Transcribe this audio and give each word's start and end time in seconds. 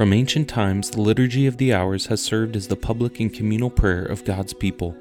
From 0.00 0.14
ancient 0.14 0.48
times, 0.48 0.88
the 0.88 1.02
Liturgy 1.02 1.46
of 1.46 1.58
the 1.58 1.74
Hours 1.74 2.06
has 2.06 2.22
served 2.22 2.56
as 2.56 2.68
the 2.68 2.74
public 2.74 3.20
and 3.20 3.30
communal 3.30 3.68
prayer 3.68 4.02
of 4.02 4.24
God's 4.24 4.54
people. 4.54 4.96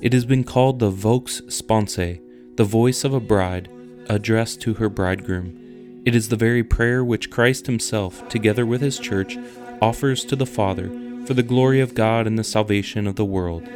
It 0.00 0.12
has 0.12 0.24
been 0.24 0.44
called 0.44 0.78
the 0.78 0.90
Vox 0.90 1.40
Sponsae, 1.48 2.20
the 2.54 2.62
voice 2.62 3.02
of 3.02 3.12
a 3.12 3.18
bride 3.18 3.68
addressed 4.08 4.60
to 4.60 4.74
her 4.74 4.88
bridegroom. 4.88 6.02
It 6.04 6.14
is 6.14 6.28
the 6.28 6.36
very 6.36 6.62
prayer 6.62 7.04
which 7.04 7.30
Christ 7.30 7.66
Himself, 7.66 8.28
together 8.28 8.64
with 8.64 8.80
His 8.80 9.00
Church, 9.00 9.36
offers 9.82 10.24
to 10.26 10.36
the 10.36 10.46
Father 10.46 10.88
for 11.26 11.34
the 11.34 11.42
glory 11.42 11.80
of 11.80 11.96
God 11.96 12.28
and 12.28 12.38
the 12.38 12.44
salvation 12.44 13.08
of 13.08 13.16
the 13.16 13.24
world. 13.24 13.68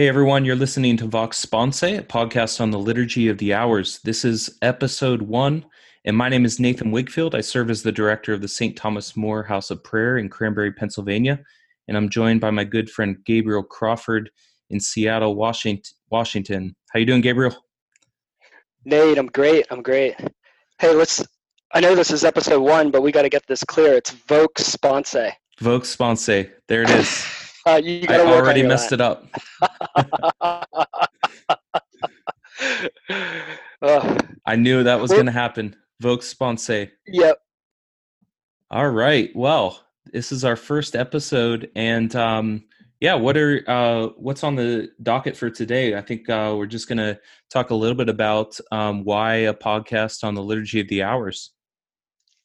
Hey 0.00 0.08
everyone, 0.08 0.46
you're 0.46 0.56
listening 0.56 0.96
to 0.96 1.04
Vox 1.04 1.44
Sponsae, 1.44 1.98
a 1.98 2.02
podcast 2.02 2.58
on 2.62 2.70
the 2.70 2.78
Liturgy 2.78 3.28
of 3.28 3.36
the 3.36 3.52
Hours. 3.52 4.00
This 4.02 4.24
is 4.24 4.56
episode 4.62 5.20
one, 5.20 5.66
and 6.06 6.16
my 6.16 6.30
name 6.30 6.46
is 6.46 6.58
Nathan 6.58 6.90
Wigfield. 6.90 7.34
I 7.34 7.42
serve 7.42 7.68
as 7.68 7.82
the 7.82 7.92
director 7.92 8.32
of 8.32 8.40
the 8.40 8.48
St. 8.48 8.74
Thomas 8.74 9.14
More 9.14 9.42
House 9.42 9.70
of 9.70 9.84
Prayer 9.84 10.16
in 10.16 10.30
Cranberry, 10.30 10.72
Pennsylvania, 10.72 11.38
and 11.86 11.98
I'm 11.98 12.08
joined 12.08 12.40
by 12.40 12.50
my 12.50 12.64
good 12.64 12.88
friend 12.88 13.18
Gabriel 13.26 13.62
Crawford 13.62 14.30
in 14.70 14.80
Seattle, 14.80 15.34
Washington. 15.34 16.74
How 16.94 16.98
you 16.98 17.04
doing, 17.04 17.20
Gabriel? 17.20 17.54
Nate, 18.86 19.18
I'm 19.18 19.26
great. 19.26 19.66
I'm 19.70 19.82
great. 19.82 20.14
Hey, 20.78 20.94
let's. 20.94 21.22
I 21.72 21.80
know 21.80 21.94
this 21.94 22.10
is 22.10 22.24
episode 22.24 22.62
one, 22.62 22.90
but 22.90 23.02
we 23.02 23.12
got 23.12 23.22
to 23.22 23.28
get 23.28 23.46
this 23.48 23.62
clear. 23.64 23.96
It's 23.96 24.12
Vox 24.12 24.62
Sponsae. 24.74 25.34
Vox 25.58 25.94
Sponsae. 25.94 26.50
There 26.68 26.84
it 26.84 26.88
is. 26.88 27.39
Uh, 27.66 27.80
you 27.82 28.06
I 28.08 28.20
already 28.20 28.62
messed 28.62 28.92
it 28.92 29.00
up. 29.00 29.26
I 34.46 34.56
knew 34.56 34.82
that 34.82 35.00
was 35.00 35.10
going 35.10 35.26
to 35.26 35.32
happen. 35.32 35.76
Vox 36.00 36.32
Sponsae. 36.32 36.90
Yep. 37.06 37.38
All 38.70 38.88
right. 38.88 39.30
Well, 39.34 39.84
this 40.12 40.32
is 40.32 40.44
our 40.44 40.56
first 40.56 40.96
episode, 40.96 41.70
and 41.74 42.14
um, 42.16 42.64
yeah, 43.00 43.14
what 43.14 43.36
are 43.36 43.62
uh, 43.68 44.08
what's 44.16 44.44
on 44.44 44.56
the 44.56 44.90
docket 45.02 45.36
for 45.36 45.50
today? 45.50 45.96
I 45.96 46.00
think 46.00 46.28
uh, 46.28 46.54
we're 46.56 46.66
just 46.66 46.88
going 46.88 46.98
to 46.98 47.18
talk 47.50 47.70
a 47.70 47.74
little 47.74 47.96
bit 47.96 48.08
about 48.08 48.58
um, 48.72 49.04
why 49.04 49.34
a 49.34 49.54
podcast 49.54 50.24
on 50.24 50.34
the 50.34 50.42
liturgy 50.42 50.80
of 50.80 50.88
the 50.88 51.02
hours. 51.02 51.52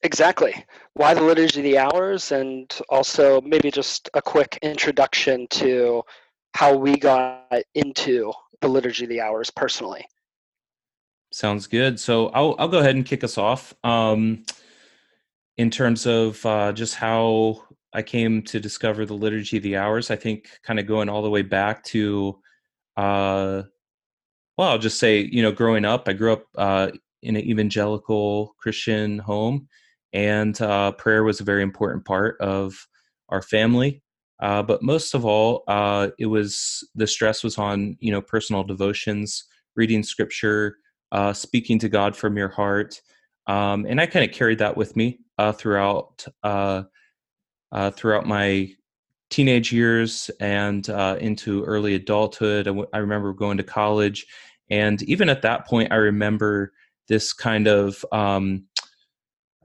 Exactly. 0.06 0.54
Why 0.94 1.16
the 1.16 1.24
Liturgy 1.24 1.62
of 1.62 1.64
the 1.64 1.78
Hours, 1.80 2.32
and 2.32 2.72
also 2.90 3.42
maybe 3.42 3.72
just 3.72 4.08
a 4.14 4.22
quick 4.22 4.60
introduction 4.62 5.48
to 5.50 6.04
how 6.54 6.76
we 6.76 6.96
got 6.96 7.64
into 7.74 8.32
the 8.62 8.68
Liturgy 8.68 9.06
of 9.06 9.10
the 9.10 9.20
Hours 9.20 9.50
personally. 9.50 10.06
Sounds 11.32 11.66
good. 11.66 12.00
So 12.00 12.28
I'll 12.28 12.56
I'll 12.60 12.68
go 12.68 12.78
ahead 12.78 12.96
and 12.96 13.04
kick 13.04 13.24
us 13.24 13.40
off. 13.40 13.74
Um, 13.84 14.46
in 15.58 15.72
terms 15.72 16.06
of 16.06 16.46
uh, 16.46 16.72
just 16.72 16.94
how 16.94 17.64
I 17.92 18.04
came 18.04 18.44
to 18.44 18.60
discover 18.60 19.08
the 19.08 19.16
Liturgy 19.16 19.58
of 19.58 19.64
the 19.64 19.78
Hours, 19.78 20.12
I 20.12 20.18
think 20.18 20.50
kind 20.62 20.80
of 20.80 20.86
going 20.86 21.10
all 21.10 21.24
the 21.24 21.32
way 21.32 21.42
back 21.42 21.84
to, 21.86 22.40
uh, 22.96 23.64
well, 24.56 24.70
I'll 24.70 24.78
just 24.78 25.00
say, 25.00 25.22
you 25.22 25.42
know, 25.42 25.52
growing 25.52 25.84
up, 25.84 26.08
I 26.08 26.14
grew 26.14 26.34
up 26.34 26.46
uh, 26.56 26.92
in 27.24 27.36
an 27.36 27.44
evangelical 27.44 28.54
Christian 28.60 29.18
home 29.18 29.68
and 30.14 30.60
uh, 30.62 30.92
prayer 30.94 31.24
was 31.24 31.40
a 31.40 31.44
very 31.44 31.64
important 31.64 32.06
part 32.06 32.40
of 32.40 32.88
our 33.30 33.42
family. 33.42 34.02
Uh, 34.42 34.62
but 34.62 34.84
most 34.84 35.14
of 35.14 35.26
all, 35.26 35.64
uh, 35.68 36.10
it 36.20 36.26
was 36.26 36.88
the 36.96 37.08
stress 37.08 37.44
was 37.44 37.58
on 37.58 37.96
you 38.00 38.12
know 38.12 38.22
personal 38.22 38.64
devotions, 38.64 39.46
reading 39.76 40.04
scripture, 40.04 40.78
uh, 41.12 41.32
speaking 41.32 41.80
to 41.80 41.90
God 41.90 42.16
from 42.16 42.38
your 42.38 42.50
heart, 42.50 43.02
um, 43.48 43.86
and 43.88 44.02
I 44.02 44.06
kind 44.06 44.30
of 44.30 44.36
carried 44.36 44.60
that 44.60 44.76
with 44.76 44.96
me 44.96 45.20
uh, 45.38 45.54
throughout 45.54 46.26
uh, 46.44 46.84
throughout 47.92 48.26
my 48.28 48.70
teenage 49.30 49.72
years 49.72 50.30
and 50.40 50.88
into 50.90 51.64
early 51.64 51.96
adulthood. 51.96 52.68
I, 52.68 52.72
w- 52.72 52.88
I 52.94 52.98
remember 52.98 53.34
going 53.34 53.58
to 53.58 53.64
college, 53.64 54.26
and 54.70 55.02
even 55.04 55.30
at 55.30 55.44
that 55.44 55.66
point, 55.66 55.94
I 55.94 55.96
remember 55.96 56.74
this 57.08 57.34
kind 57.34 57.68
of 57.68 58.04
um, 58.12 58.66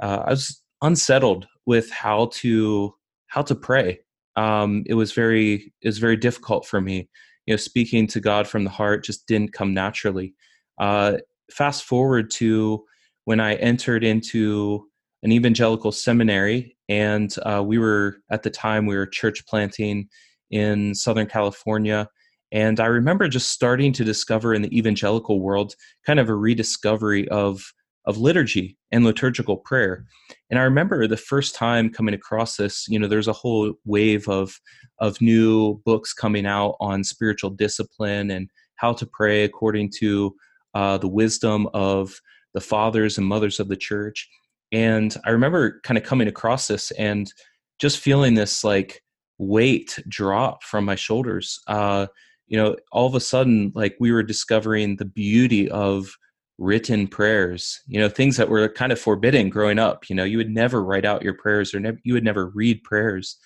uh, 0.00 0.24
I 0.26 0.30
was 0.30 0.62
unsettled 0.82 1.46
with 1.66 1.90
how 1.90 2.30
to 2.34 2.94
how 3.28 3.42
to 3.42 3.54
pray. 3.54 4.00
Um, 4.36 4.84
it 4.86 4.94
was 4.94 5.12
very 5.12 5.72
it 5.82 5.88
was 5.88 5.98
very 5.98 6.16
difficult 6.16 6.66
for 6.66 6.80
me. 6.80 7.08
You 7.46 7.54
know, 7.54 7.58
speaking 7.58 8.06
to 8.08 8.20
God 8.20 8.46
from 8.46 8.64
the 8.64 8.70
heart 8.70 9.04
just 9.04 9.26
didn't 9.26 9.52
come 9.52 9.74
naturally. 9.74 10.34
Uh, 10.78 11.18
fast 11.52 11.84
forward 11.84 12.30
to 12.32 12.84
when 13.24 13.40
I 13.40 13.54
entered 13.56 14.04
into 14.04 14.86
an 15.22 15.32
evangelical 15.32 15.92
seminary, 15.92 16.76
and 16.88 17.34
uh, 17.44 17.62
we 17.64 17.78
were 17.78 18.16
at 18.30 18.42
the 18.42 18.50
time 18.50 18.86
we 18.86 18.96
were 18.96 19.06
church 19.06 19.44
planting 19.46 20.08
in 20.50 20.94
Southern 20.94 21.26
California. 21.26 22.08
And 22.52 22.80
I 22.80 22.86
remember 22.86 23.28
just 23.28 23.50
starting 23.50 23.92
to 23.92 24.04
discover 24.04 24.54
in 24.54 24.62
the 24.62 24.76
evangelical 24.76 25.40
world 25.40 25.74
kind 26.04 26.18
of 26.18 26.28
a 26.28 26.34
rediscovery 26.34 27.28
of 27.28 27.62
of 28.06 28.18
liturgy 28.18 28.76
and 28.90 29.04
liturgical 29.04 29.56
prayer. 29.56 30.04
And 30.48 30.58
I 30.58 30.62
remember 30.62 31.06
the 31.06 31.16
first 31.16 31.54
time 31.54 31.90
coming 31.90 32.14
across 32.14 32.56
this, 32.56 32.86
you 32.88 32.98
know, 32.98 33.06
there's 33.06 33.28
a 33.28 33.32
whole 33.32 33.74
wave 33.84 34.28
of 34.28 34.58
of 34.98 35.20
new 35.20 35.80
books 35.84 36.12
coming 36.12 36.46
out 36.46 36.76
on 36.80 37.04
spiritual 37.04 37.50
discipline 37.50 38.30
and 38.30 38.48
how 38.76 38.92
to 38.94 39.06
pray 39.06 39.44
according 39.44 39.90
to 39.98 40.34
uh, 40.74 40.98
the 40.98 41.08
wisdom 41.08 41.68
of 41.74 42.20
the 42.54 42.60
fathers 42.60 43.18
and 43.18 43.26
mothers 43.26 43.60
of 43.60 43.68
the 43.68 43.76
church. 43.76 44.28
And 44.72 45.16
I 45.24 45.30
remember 45.30 45.80
kind 45.84 45.98
of 45.98 46.04
coming 46.04 46.28
across 46.28 46.68
this 46.68 46.90
and 46.92 47.32
just 47.78 47.98
feeling 47.98 48.34
this 48.34 48.64
like 48.64 49.02
weight 49.38 49.98
drop 50.08 50.62
from 50.62 50.84
my 50.84 50.94
shoulders. 50.94 51.58
Uh, 51.66 52.06
you 52.46 52.56
know, 52.56 52.76
all 52.92 53.06
of 53.06 53.14
a 53.14 53.20
sudden, 53.20 53.72
like 53.74 53.96
we 54.00 54.12
were 54.12 54.22
discovering 54.22 54.96
the 54.96 55.04
beauty 55.04 55.68
of 55.70 56.16
written 56.60 57.08
prayers 57.08 57.80
you 57.86 57.98
know 57.98 58.08
things 58.08 58.36
that 58.36 58.50
were 58.50 58.68
kind 58.68 58.92
of 58.92 59.00
forbidden 59.00 59.48
growing 59.48 59.78
up 59.78 60.10
you 60.10 60.14
know 60.14 60.24
you 60.24 60.36
would 60.36 60.50
never 60.50 60.84
write 60.84 61.06
out 61.06 61.22
your 61.22 61.32
prayers 61.32 61.74
or 61.74 61.80
you 62.04 62.12
would 62.12 62.22
never 62.22 62.48
read 62.50 62.84
prayers. 62.84 63.36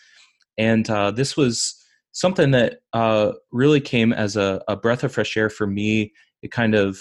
And 0.58 0.88
uh, 0.90 1.12
this 1.12 1.36
was 1.36 1.80
something 2.12 2.50
that 2.50 2.80
uh, 2.92 3.32
really 3.52 3.80
came 3.80 4.12
as 4.12 4.36
a, 4.36 4.62
a, 4.68 4.76
breath 4.76 5.02
of 5.02 5.12
fresh 5.12 5.36
air 5.36 5.50
for 5.50 5.66
me. 5.66 6.12
It 6.42 6.52
kind 6.52 6.74
of 6.74 7.00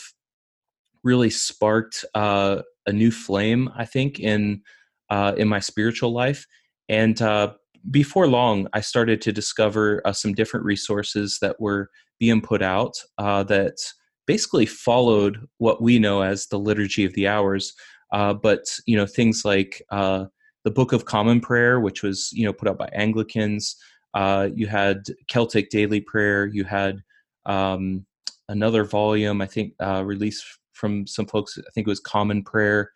really 1.04 1.30
sparked 1.30 2.06
uh, 2.16 2.62
a 2.86 2.92
new 2.92 3.12
flame 3.12 3.70
i 3.76 3.86
think 3.86 4.20
in 4.20 4.62
uh, 5.10 5.34
in 5.38 5.48
my 5.48 5.60
spiritual 5.60 6.12
life. 6.12 6.46
And 6.90 7.22
uh, 7.22 7.54
before 7.90 8.28
long 8.28 8.68
i 8.74 8.82
started 8.82 9.20
to 9.22 9.34
discover 9.34 10.02
uh, 10.06 10.14
some 10.14 10.34
different 10.34 10.66
resources 10.66 11.40
that 11.42 11.60
were 11.60 11.90
being 12.20 12.42
put 12.42 12.62
out 12.62 12.94
that 13.18 13.78
basically 14.26 14.66
followed 14.66 15.46
what 15.58 15.82
we 15.82 16.00
know 16.00 16.22
as 16.22 16.48
the 16.48 16.60
liturgy 16.60 17.06
of 17.06 17.14
the 17.14 17.28
hours 17.28 17.74
uh, 18.12 18.34
but 18.34 18.64
you 18.86 18.96
know 18.96 19.06
things 19.06 19.44
like 19.44 19.82
uh, 19.90 20.26
the 20.64 20.72
book 20.72 20.94
of 20.94 21.06
common 21.06 21.42
prayer 21.42 21.80
which 21.80 22.04
was 22.04 22.30
you 22.32 22.46
know 22.46 22.54
put 22.54 22.68
out 22.68 22.78
by 22.78 22.90
anglicans 22.94 23.76
uh, 24.14 24.50
you 24.54 24.68
had 24.68 25.04
celtic 25.28 25.70
daily 25.70 26.00
prayer 26.00 26.46
you 26.46 26.64
had 26.64 27.02
um, 27.46 28.06
another 28.50 28.84
volume 28.84 29.42
i 29.42 29.46
think 29.46 29.74
uh, 29.82 30.04
released 30.06 30.46
from 30.74 31.06
some 31.08 31.26
folks 31.26 31.58
i 31.58 31.70
think 31.74 31.88
it 31.88 31.92
was 31.92 32.00
common 32.00 32.44
prayer 32.44 32.92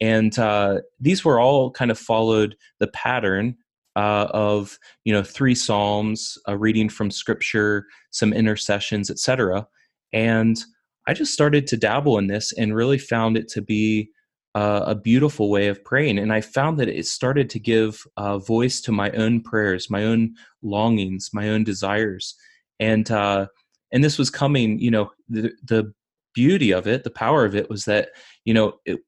and 0.00 0.38
uh, 0.38 0.80
these 1.00 1.24
were 1.24 1.40
all 1.40 1.70
kind 1.70 1.90
of 1.90 1.98
followed 1.98 2.56
the 2.78 2.86
pattern 2.88 3.56
uh, 3.96 4.28
of 4.30 4.78
you 5.04 5.12
know 5.12 5.22
three 5.22 5.54
psalms 5.54 6.38
a 6.46 6.56
reading 6.56 6.88
from 6.88 7.10
scripture 7.10 7.86
some 8.10 8.32
intercessions 8.32 9.10
etc 9.10 9.66
and 10.12 10.58
I 11.06 11.14
just 11.14 11.32
started 11.32 11.66
to 11.68 11.76
dabble 11.76 12.18
in 12.18 12.26
this 12.26 12.52
and 12.52 12.74
really 12.74 12.98
found 12.98 13.36
it 13.36 13.48
to 13.48 13.62
be 13.62 14.10
uh, 14.54 14.82
a 14.86 14.94
beautiful 14.94 15.50
way 15.50 15.68
of 15.68 15.84
praying. 15.84 16.18
And 16.18 16.32
I 16.32 16.40
found 16.40 16.78
that 16.78 16.88
it 16.88 17.06
started 17.06 17.48
to 17.50 17.60
give 17.60 18.04
uh, 18.16 18.38
voice 18.38 18.80
to 18.82 18.92
my 18.92 19.10
own 19.12 19.42
prayers, 19.42 19.90
my 19.90 20.04
own 20.04 20.34
longings, 20.62 21.30
my 21.32 21.48
own 21.48 21.64
desires. 21.64 22.34
And, 22.78 23.10
uh, 23.10 23.46
and 23.92 24.02
this 24.02 24.18
was 24.18 24.30
coming, 24.30 24.78
you 24.78 24.90
know, 24.90 25.10
the, 25.28 25.52
the 25.64 25.92
beauty 26.34 26.72
of 26.72 26.86
it, 26.86 27.04
the 27.04 27.10
power 27.10 27.44
of 27.44 27.54
it 27.54 27.70
was 27.70 27.84
that, 27.84 28.10
you 28.44 28.54
know, 28.54 28.74
it, 28.84 29.00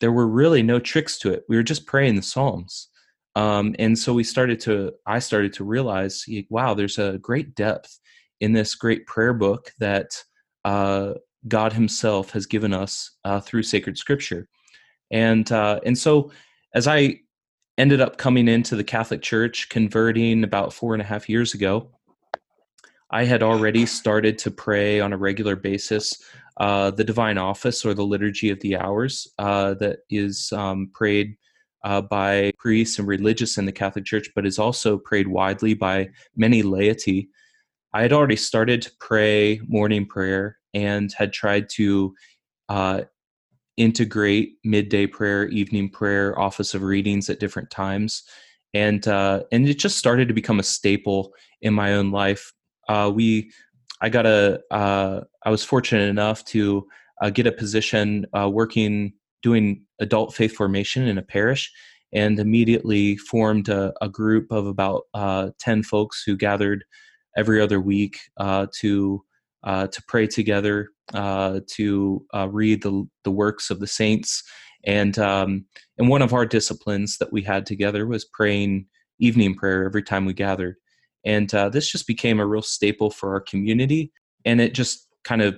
there 0.00 0.12
were 0.12 0.26
really 0.26 0.62
no 0.62 0.78
tricks 0.78 1.18
to 1.18 1.32
it. 1.32 1.44
We 1.48 1.56
were 1.56 1.62
just 1.62 1.86
praying 1.86 2.16
the 2.16 2.22
Psalms. 2.22 2.88
Um, 3.34 3.74
and 3.78 3.98
so 3.98 4.14
we 4.14 4.24
started 4.24 4.60
to, 4.60 4.92
I 5.06 5.18
started 5.18 5.52
to 5.54 5.64
realize, 5.64 6.24
wow, 6.48 6.74
there's 6.74 6.98
a 6.98 7.18
great 7.18 7.54
depth 7.54 7.98
in 8.40 8.52
this 8.52 8.74
great 8.74 9.06
prayer 9.06 9.34
book 9.34 9.72
that 9.78 10.22
uh, 10.66 11.14
God 11.46 11.72
Himself 11.72 12.32
has 12.32 12.44
given 12.44 12.74
us 12.74 13.12
uh, 13.24 13.40
through 13.40 13.62
sacred 13.62 13.96
Scripture, 13.96 14.48
and 15.10 15.50
uh, 15.50 15.80
and 15.86 15.96
so 15.96 16.32
as 16.74 16.86
I 16.86 17.20
ended 17.78 18.00
up 18.00 18.18
coming 18.18 18.48
into 18.48 18.74
the 18.74 18.84
Catholic 18.84 19.22
Church, 19.22 19.68
converting 19.68 20.42
about 20.42 20.72
four 20.72 20.94
and 20.94 21.02
a 21.02 21.06
half 21.06 21.28
years 21.28 21.54
ago, 21.54 21.90
I 23.10 23.24
had 23.24 23.42
already 23.42 23.86
started 23.86 24.38
to 24.38 24.50
pray 24.50 25.00
on 25.00 25.12
a 25.12 25.16
regular 25.16 25.54
basis 25.54 26.20
uh, 26.56 26.90
the 26.90 27.04
Divine 27.04 27.38
Office 27.38 27.84
or 27.84 27.94
the 27.94 28.04
Liturgy 28.04 28.50
of 28.50 28.60
the 28.60 28.76
Hours 28.76 29.28
uh, 29.38 29.74
that 29.74 30.00
is 30.10 30.52
um, 30.52 30.90
prayed 30.92 31.36
uh, 31.84 32.00
by 32.00 32.50
priests 32.58 32.98
and 32.98 33.06
religious 33.06 33.58
in 33.58 33.66
the 33.66 33.72
Catholic 33.72 34.04
Church, 34.04 34.30
but 34.34 34.46
is 34.46 34.58
also 34.58 34.98
prayed 34.98 35.28
widely 35.28 35.74
by 35.74 36.08
many 36.34 36.62
laity. 36.62 37.28
I 37.92 38.02
had 38.02 38.12
already 38.12 38.36
started 38.36 38.82
to 38.82 38.92
pray 39.00 39.60
morning 39.66 40.06
prayer 40.06 40.58
and 40.74 41.12
had 41.12 41.32
tried 41.32 41.68
to 41.70 42.14
uh, 42.68 43.02
integrate 43.76 44.54
midday 44.64 45.06
prayer, 45.06 45.48
evening 45.48 45.90
prayer, 45.90 46.38
office 46.38 46.74
of 46.74 46.82
readings 46.82 47.30
at 47.30 47.40
different 47.40 47.70
times, 47.70 48.22
and 48.74 49.06
uh, 49.08 49.44
and 49.52 49.68
it 49.68 49.78
just 49.78 49.98
started 49.98 50.28
to 50.28 50.34
become 50.34 50.58
a 50.58 50.64
staple 50.64 51.32
in 51.62 51.72
my 51.72 51.94
own 51.94 52.10
life. 52.10 52.52
Uh, 52.88 53.10
we, 53.14 53.50
I 54.00 54.08
got 54.08 54.26
a, 54.26 54.60
uh, 54.70 55.22
I 55.44 55.50
was 55.50 55.64
fortunate 55.64 56.08
enough 56.08 56.44
to 56.46 56.86
uh, 57.22 57.30
get 57.30 57.46
a 57.46 57.52
position 57.52 58.26
uh, 58.36 58.48
working 58.48 59.14
doing 59.42 59.84
adult 60.00 60.34
faith 60.34 60.54
formation 60.54 61.06
in 61.06 61.18
a 61.18 61.22
parish, 61.22 61.72
and 62.12 62.38
immediately 62.38 63.16
formed 63.16 63.68
a, 63.68 63.94
a 64.02 64.08
group 64.08 64.50
of 64.50 64.66
about 64.66 65.04
ten 65.58 65.82
folks 65.82 66.22
who 66.24 66.36
gathered 66.36 66.84
every 67.36 67.60
other 67.60 67.80
week 67.80 68.18
to 68.38 69.22
to 69.64 70.02
pray 70.06 70.26
together 70.26 70.90
uh, 71.14 71.60
to 71.68 72.24
uh, 72.34 72.48
read 72.48 72.82
the, 72.82 73.08
the 73.24 73.30
works 73.30 73.70
of 73.70 73.80
the 73.80 73.86
saints. 73.86 74.42
And, 74.84 75.18
um, 75.18 75.66
and 75.98 76.08
one 76.08 76.22
of 76.22 76.32
our 76.32 76.46
disciplines 76.46 77.18
that 77.18 77.32
we 77.32 77.42
had 77.42 77.66
together 77.66 78.06
was 78.06 78.24
praying 78.24 78.86
evening 79.18 79.54
prayer 79.54 79.84
every 79.84 80.02
time 80.02 80.24
we 80.24 80.32
gathered. 80.32 80.76
And 81.24 81.52
uh, 81.54 81.68
this 81.68 81.90
just 81.90 82.06
became 82.06 82.38
a 82.38 82.46
real 82.46 82.62
staple 82.62 83.10
for 83.10 83.32
our 83.32 83.40
community. 83.40 84.12
And 84.44 84.60
it 84.60 84.74
just 84.74 85.08
kind 85.24 85.42
of 85.42 85.56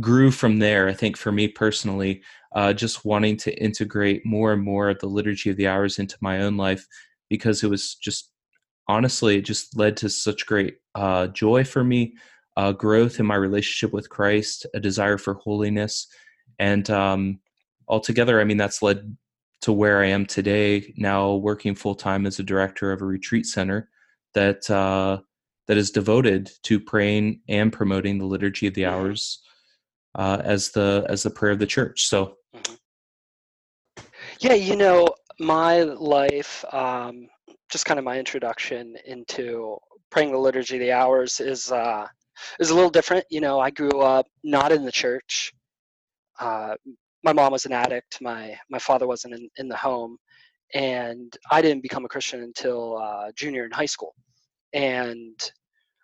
grew 0.00 0.30
from 0.30 0.58
there, 0.58 0.88
I 0.88 0.92
think, 0.92 1.16
for 1.16 1.32
me 1.32 1.48
personally, 1.48 2.22
uh, 2.54 2.72
just 2.72 3.04
wanting 3.04 3.36
to 3.38 3.62
integrate 3.62 4.24
more 4.24 4.52
and 4.52 4.62
more 4.62 4.90
of 4.90 5.00
the 5.00 5.06
Liturgy 5.06 5.50
of 5.50 5.56
the 5.56 5.66
Hours 5.66 5.98
into 5.98 6.16
my 6.20 6.42
own 6.42 6.56
life 6.56 6.86
because 7.28 7.64
it 7.64 7.70
was 7.70 7.96
just 7.96 8.30
honestly, 8.86 9.38
it 9.38 9.44
just 9.44 9.76
led 9.76 9.96
to 9.96 10.08
such 10.08 10.46
great 10.46 10.76
uh, 10.94 11.28
joy 11.28 11.64
for 11.64 11.84
me, 11.84 12.14
uh, 12.56 12.72
growth 12.72 13.20
in 13.20 13.26
my 13.26 13.34
relationship 13.34 13.92
with 13.92 14.08
Christ, 14.08 14.66
a 14.74 14.80
desire 14.80 15.18
for 15.18 15.34
holiness, 15.34 16.06
and 16.58 16.88
um, 16.90 17.40
altogether, 17.88 18.40
I 18.40 18.44
mean, 18.44 18.56
that's 18.56 18.82
led 18.82 19.16
to 19.62 19.72
where 19.72 20.02
I 20.02 20.08
am 20.08 20.26
today. 20.26 20.92
Now 20.96 21.34
working 21.34 21.74
full 21.74 21.94
time 21.94 22.26
as 22.26 22.38
a 22.38 22.42
director 22.42 22.92
of 22.92 23.00
a 23.00 23.06
retreat 23.06 23.46
center 23.46 23.88
that 24.34 24.68
uh, 24.70 25.18
that 25.66 25.76
is 25.76 25.90
devoted 25.90 26.50
to 26.64 26.78
praying 26.78 27.40
and 27.48 27.72
promoting 27.72 28.18
the 28.18 28.26
liturgy 28.26 28.66
of 28.66 28.74
the 28.74 28.86
hours 28.86 29.40
uh, 30.14 30.40
as 30.44 30.70
the 30.70 31.06
as 31.08 31.22
the 31.22 31.30
prayer 31.30 31.52
of 31.52 31.58
the 31.58 31.66
church. 31.66 32.06
So, 32.06 32.36
mm-hmm. 32.54 34.04
yeah, 34.40 34.54
you 34.54 34.76
know, 34.76 35.08
my 35.38 35.82
life, 35.82 36.64
um, 36.72 37.28
just 37.74 37.86
kind 37.86 37.98
of 37.98 38.04
my 38.04 38.16
introduction 38.16 38.96
into 39.04 39.76
praying 40.12 40.30
the 40.30 40.38
liturgy 40.38 40.76
of 40.76 40.80
the 40.80 40.92
hours 40.92 41.40
is 41.40 41.72
uh, 41.72 42.06
was 42.60 42.70
a 42.70 42.74
little 42.74 42.88
different. 42.88 43.24
You 43.30 43.40
know, 43.40 43.58
I 43.58 43.70
grew 43.70 44.00
up 44.00 44.26
not 44.44 44.70
in 44.70 44.84
the 44.84 44.92
church. 44.92 45.52
Uh, 46.38 46.76
my 47.24 47.32
mom 47.32 47.50
was 47.50 47.66
an 47.66 47.72
addict. 47.72 48.18
My 48.20 48.56
my 48.70 48.78
father 48.78 49.08
wasn't 49.08 49.34
in, 49.34 49.48
in 49.56 49.66
the 49.66 49.76
home, 49.76 50.16
and 50.72 51.36
I 51.50 51.62
didn't 51.62 51.82
become 51.82 52.04
a 52.04 52.08
Christian 52.08 52.44
until 52.44 52.96
uh, 52.96 53.32
junior 53.34 53.64
in 53.64 53.72
high 53.72 53.86
school. 53.86 54.14
And 54.72 55.36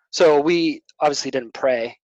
so 0.09 0.41
we 0.41 0.83
obviously 0.99 1.31
didn't 1.31 1.53
pray 1.53 1.95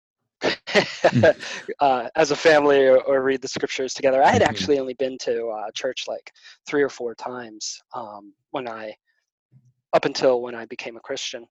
hmm. 0.43 1.25
uh, 1.81 2.07
as 2.15 2.31
a 2.31 2.37
family 2.37 2.87
or, 2.87 3.01
or, 3.01 3.21
read 3.21 3.41
the 3.41 3.49
scriptures 3.49 3.93
together. 3.93 4.23
I 4.23 4.29
had 4.29 4.41
mm-hmm. 4.41 4.49
actually 4.49 4.79
only 4.79 4.93
been 4.93 5.17
to 5.23 5.47
uh, 5.47 5.71
church 5.73 6.05
like 6.07 6.31
three 6.65 6.83
or 6.83 6.89
four 6.89 7.15
times 7.15 7.81
um, 7.93 8.33
when 8.51 8.69
I, 8.69 8.93
up 9.97 10.05
until 10.05 10.43
when 10.43 10.53
I 10.53 10.65
became 10.65 10.95
a 10.95 10.99
Christian. 10.99 11.47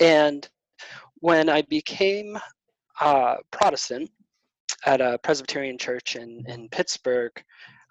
And 0.00 0.48
when 1.16 1.48
I 1.48 1.62
became 1.62 2.38
uh, 3.00 3.36
Protestant 3.50 4.08
at 4.84 5.00
a 5.00 5.18
Presbyterian 5.18 5.76
church 5.76 6.14
in, 6.14 6.44
in 6.46 6.68
Pittsburgh, 6.68 7.32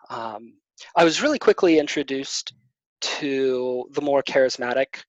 um, 0.10 0.54
I 0.96 1.04
was 1.04 1.22
really 1.22 1.40
quickly 1.40 1.78
introduced 1.78 2.54
to 3.20 3.90
the 3.92 4.02
more 4.02 4.24
charismatic 4.24 5.04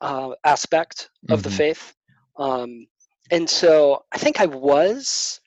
uh, 0.00 0.30
aspect 0.44 1.10
of 1.28 1.38
mm-hmm. 1.38 1.48
the 1.48 1.54
faith. 1.54 1.94
Um, 2.36 2.88
and 3.30 3.48
so 3.48 4.04
I 4.12 4.18
think 4.18 4.40
I 4.40 4.46
was 4.46 5.40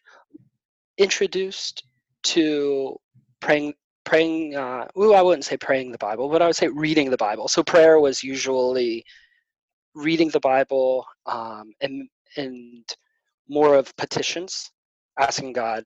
introduced 0.98 1.84
to 2.32 2.96
praying 3.42 3.74
praying 4.08 4.56
uh, 4.56 4.88
ooh, 4.98 5.14
I 5.14 5.22
wouldn't 5.22 5.44
say 5.44 5.58
praying 5.58 5.92
the 5.92 5.98
Bible, 5.98 6.30
but 6.30 6.42
I 6.42 6.48
would 6.48 6.56
say 6.56 6.70
reading 6.70 7.12
the 7.12 7.18
Bible. 7.18 7.50
So 7.50 7.62
prayer 7.62 8.00
was 8.00 8.24
usually 8.24 9.04
reading 9.94 10.30
the 10.30 10.40
Bible 10.40 11.06
um, 11.26 11.74
and 11.82 12.08
and 12.38 12.86
more 13.50 13.76
of 13.76 13.96
petitions, 13.98 14.72
asking 15.20 15.52
God 15.54 15.84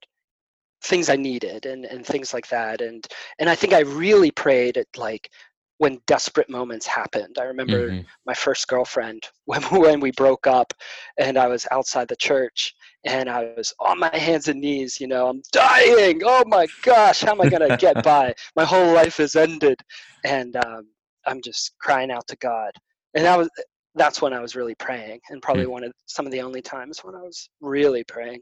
things 0.84 1.10
I 1.10 1.16
needed 1.16 1.66
and, 1.66 1.86
and 1.86 2.06
things 2.06 2.32
like 2.32 2.48
that. 2.50 2.82
And 2.82 3.06
and 3.40 3.50
I 3.50 3.56
think 3.56 3.74
I 3.74 3.80
really 3.80 4.30
prayed 4.30 4.78
at 4.78 4.88
like 4.96 5.32
when 5.80 6.00
desperate 6.06 6.50
moments 6.50 6.86
happened. 6.86 7.38
I 7.40 7.46
remember 7.46 7.90
mm-hmm. 7.90 8.06
my 8.28 8.36
first 8.36 8.68
girlfriend 8.68 9.24
when 9.46 9.64
when 9.64 10.00
we 10.00 10.12
broke 10.12 10.46
up 10.46 10.76
and 11.18 11.40
I 11.40 11.48
was 11.48 11.66
outside 11.72 12.08
the 12.08 12.16
church 12.16 12.76
and 13.06 13.30
I 13.30 13.54
was 13.58 13.74
on 13.80 14.00
my 14.00 14.16
hands 14.16 14.48
and 14.48 14.62
knees, 14.62 15.00
you 15.00 15.08
know, 15.08 15.28
I'm 15.28 15.42
dying. 15.52 16.22
Oh 16.24 16.44
my 16.46 16.68
gosh, 16.84 17.22
how 17.22 17.32
am 17.32 17.42
I 17.42 17.50
gonna 17.50 17.78
get 17.78 18.04
by? 18.04 18.34
My 18.56 18.66
whole 18.66 18.94
life 18.94 19.20
is 19.20 19.36
ended. 19.36 19.80
And 20.24 20.56
um, 20.58 20.88
I'm 21.26 21.42
just 21.42 21.74
crying 21.80 22.12
out 22.12 22.28
to 22.28 22.36
God. 22.38 22.72
And 23.16 23.26
that 23.26 23.38
was 23.38 23.50
that's 23.96 24.22
when 24.22 24.34
I 24.34 24.40
was 24.40 24.56
really 24.56 24.76
praying, 24.76 25.20
and 25.30 25.42
probably 25.42 25.66
mm. 25.66 25.72
one 25.72 25.84
of 25.84 25.92
some 26.06 26.26
of 26.26 26.32
the 26.32 26.42
only 26.42 26.62
times 26.62 27.00
when 27.04 27.16
I 27.16 27.22
was 27.22 27.50
really 27.60 28.04
praying. 28.06 28.42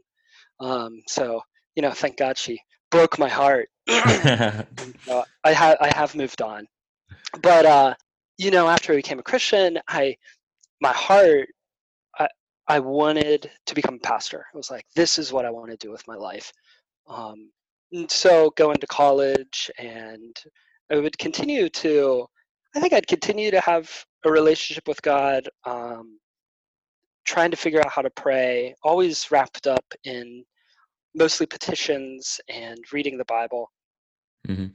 Um, 0.60 1.00
so 1.06 1.42
you 1.74 1.82
know, 1.82 1.90
thank 1.90 2.16
God 2.16 2.38
she 2.38 2.60
broke 2.90 3.18
my 3.18 3.28
heart. 3.28 3.68
I 3.88 5.24
have 5.44 5.76
I 5.80 5.92
have 5.94 6.14
moved 6.14 6.42
on, 6.42 6.66
but 7.42 7.66
uh, 7.66 7.94
you 8.38 8.50
know, 8.50 8.68
after 8.68 8.92
I 8.92 8.96
became 8.96 9.18
a 9.18 9.24
Christian, 9.24 9.78
I 9.88 10.16
my 10.80 10.92
heart 10.92 11.48
I 12.70 12.78
wanted 12.78 13.50
to 13.66 13.74
become 13.74 13.96
a 13.96 13.98
pastor. 13.98 14.46
I 14.54 14.56
was 14.56 14.70
like, 14.70 14.86
this 14.94 15.18
is 15.18 15.32
what 15.32 15.44
I 15.44 15.50
want 15.50 15.72
to 15.72 15.76
do 15.76 15.90
with 15.90 16.06
my 16.06 16.14
life. 16.14 16.52
Um, 17.08 17.50
and 17.90 18.08
so 18.08 18.50
going 18.56 18.76
to 18.76 18.86
college 18.86 19.68
and 19.76 20.36
I 20.88 20.98
would 20.98 21.18
continue 21.18 21.68
to 21.68 22.26
I 22.76 22.78
think 22.78 22.92
I'd 22.92 23.08
continue 23.08 23.50
to 23.50 23.60
have 23.60 23.90
a 24.24 24.30
relationship 24.30 24.86
with 24.86 25.02
God, 25.02 25.48
um, 25.64 26.20
trying 27.24 27.50
to 27.50 27.56
figure 27.56 27.80
out 27.80 27.90
how 27.90 28.02
to 28.02 28.10
pray, 28.10 28.76
always 28.84 29.28
wrapped 29.32 29.66
up 29.66 29.84
in 30.04 30.44
mostly 31.16 31.46
petitions 31.46 32.40
and 32.48 32.78
reading 32.92 33.18
the 33.18 33.24
Bible, 33.24 33.72
mm-hmm. 34.46 34.66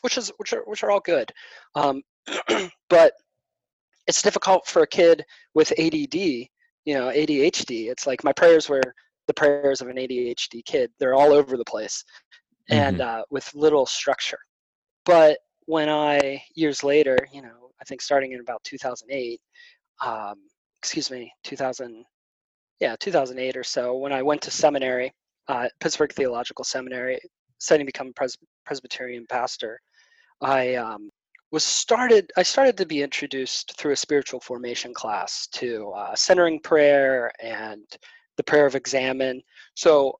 which 0.00 0.16
is 0.16 0.32
which 0.38 0.54
are 0.54 0.62
which 0.64 0.82
are 0.82 0.90
all 0.90 1.00
good, 1.00 1.30
um, 1.74 2.02
but 2.88 3.12
it's 4.06 4.22
difficult 4.22 4.66
for 4.66 4.80
a 4.80 4.86
kid 4.86 5.22
with 5.52 5.78
ADD, 5.78 6.48
you 6.88 6.94
know, 6.94 7.08
ADHD. 7.08 7.90
It's 7.90 8.06
like 8.06 8.24
my 8.24 8.32
prayers 8.32 8.66
were 8.66 8.94
the 9.26 9.34
prayers 9.34 9.82
of 9.82 9.88
an 9.88 9.96
ADHD 9.96 10.64
kid. 10.64 10.90
They're 10.98 11.12
all 11.12 11.34
over 11.34 11.58
the 11.58 11.64
place, 11.66 12.02
mm-hmm. 12.70 12.80
and 12.80 13.00
uh, 13.02 13.24
with 13.30 13.54
little 13.54 13.84
structure. 13.84 14.38
But 15.04 15.36
when 15.66 15.90
I 15.90 16.42
years 16.54 16.82
later, 16.82 17.18
you 17.30 17.42
know, 17.42 17.72
I 17.78 17.84
think 17.84 18.00
starting 18.00 18.32
in 18.32 18.40
about 18.40 18.64
2008, 18.64 19.38
um, 20.02 20.36
excuse 20.80 21.10
me, 21.10 21.30
2000, 21.44 22.06
yeah, 22.80 22.96
2008 22.98 23.58
or 23.58 23.64
so, 23.64 23.94
when 23.98 24.14
I 24.14 24.22
went 24.22 24.40
to 24.42 24.50
seminary, 24.50 25.12
uh, 25.48 25.68
Pittsburgh 25.80 26.14
Theological 26.14 26.64
Seminary, 26.64 27.20
studying 27.58 27.84
to 27.84 27.92
become 27.92 28.08
a 28.08 28.12
Pres- 28.14 28.38
Presbyterian 28.64 29.26
pastor, 29.28 29.78
I 30.40 30.76
um, 30.76 31.10
was 31.50 31.64
started. 31.64 32.30
I 32.36 32.42
started 32.42 32.76
to 32.76 32.86
be 32.86 33.02
introduced 33.02 33.76
through 33.78 33.92
a 33.92 33.96
spiritual 33.96 34.40
formation 34.40 34.92
class 34.92 35.46
to 35.52 35.90
uh, 35.96 36.14
centering 36.14 36.60
prayer 36.60 37.32
and 37.42 37.84
the 38.36 38.42
prayer 38.42 38.66
of 38.66 38.74
examen. 38.74 39.42
So 39.74 40.18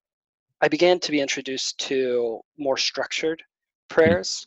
I 0.60 0.68
began 0.68 0.98
to 1.00 1.10
be 1.10 1.20
introduced 1.20 1.78
to 1.88 2.40
more 2.58 2.76
structured 2.76 3.42
prayers. 3.88 4.46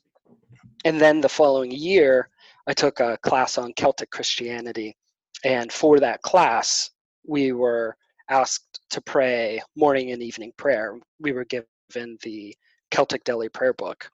And 0.84 1.00
then 1.00 1.22
the 1.22 1.30
following 1.30 1.72
year, 1.72 2.30
I 2.68 2.74
took 2.74 3.00
a 3.00 3.18
class 3.24 3.58
on 3.58 3.74
Celtic 3.74 4.10
Christianity, 4.12 4.96
and 5.44 5.72
for 5.72 6.00
that 6.00 6.22
class, 6.22 6.92
we 7.26 7.52
were 7.52 7.96
asked 8.30 8.82
to 8.90 9.02
pray 9.02 9.62
morning 9.76 10.12
and 10.12 10.22
evening 10.22 10.54
prayer. 10.58 10.98
We 11.20 11.32
were 11.32 11.46
given 11.46 12.18
the 12.24 12.56
Celtic 12.92 13.24
Daily 13.24 13.50
Prayer 13.50 13.74
Book, 13.74 14.10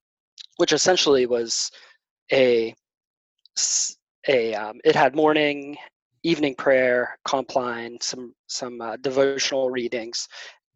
which 0.58 0.72
essentially 0.72 1.26
was 1.26 1.72
a 2.32 2.74
a 4.28 4.54
um, 4.54 4.80
it 4.84 4.96
had 4.96 5.16
morning, 5.16 5.78
evening 6.24 6.56
prayer, 6.56 7.18
compline, 7.26 7.98
some 8.02 8.34
some 8.48 8.82
uh, 8.82 8.98
devotional 8.98 9.70
readings, 9.70 10.28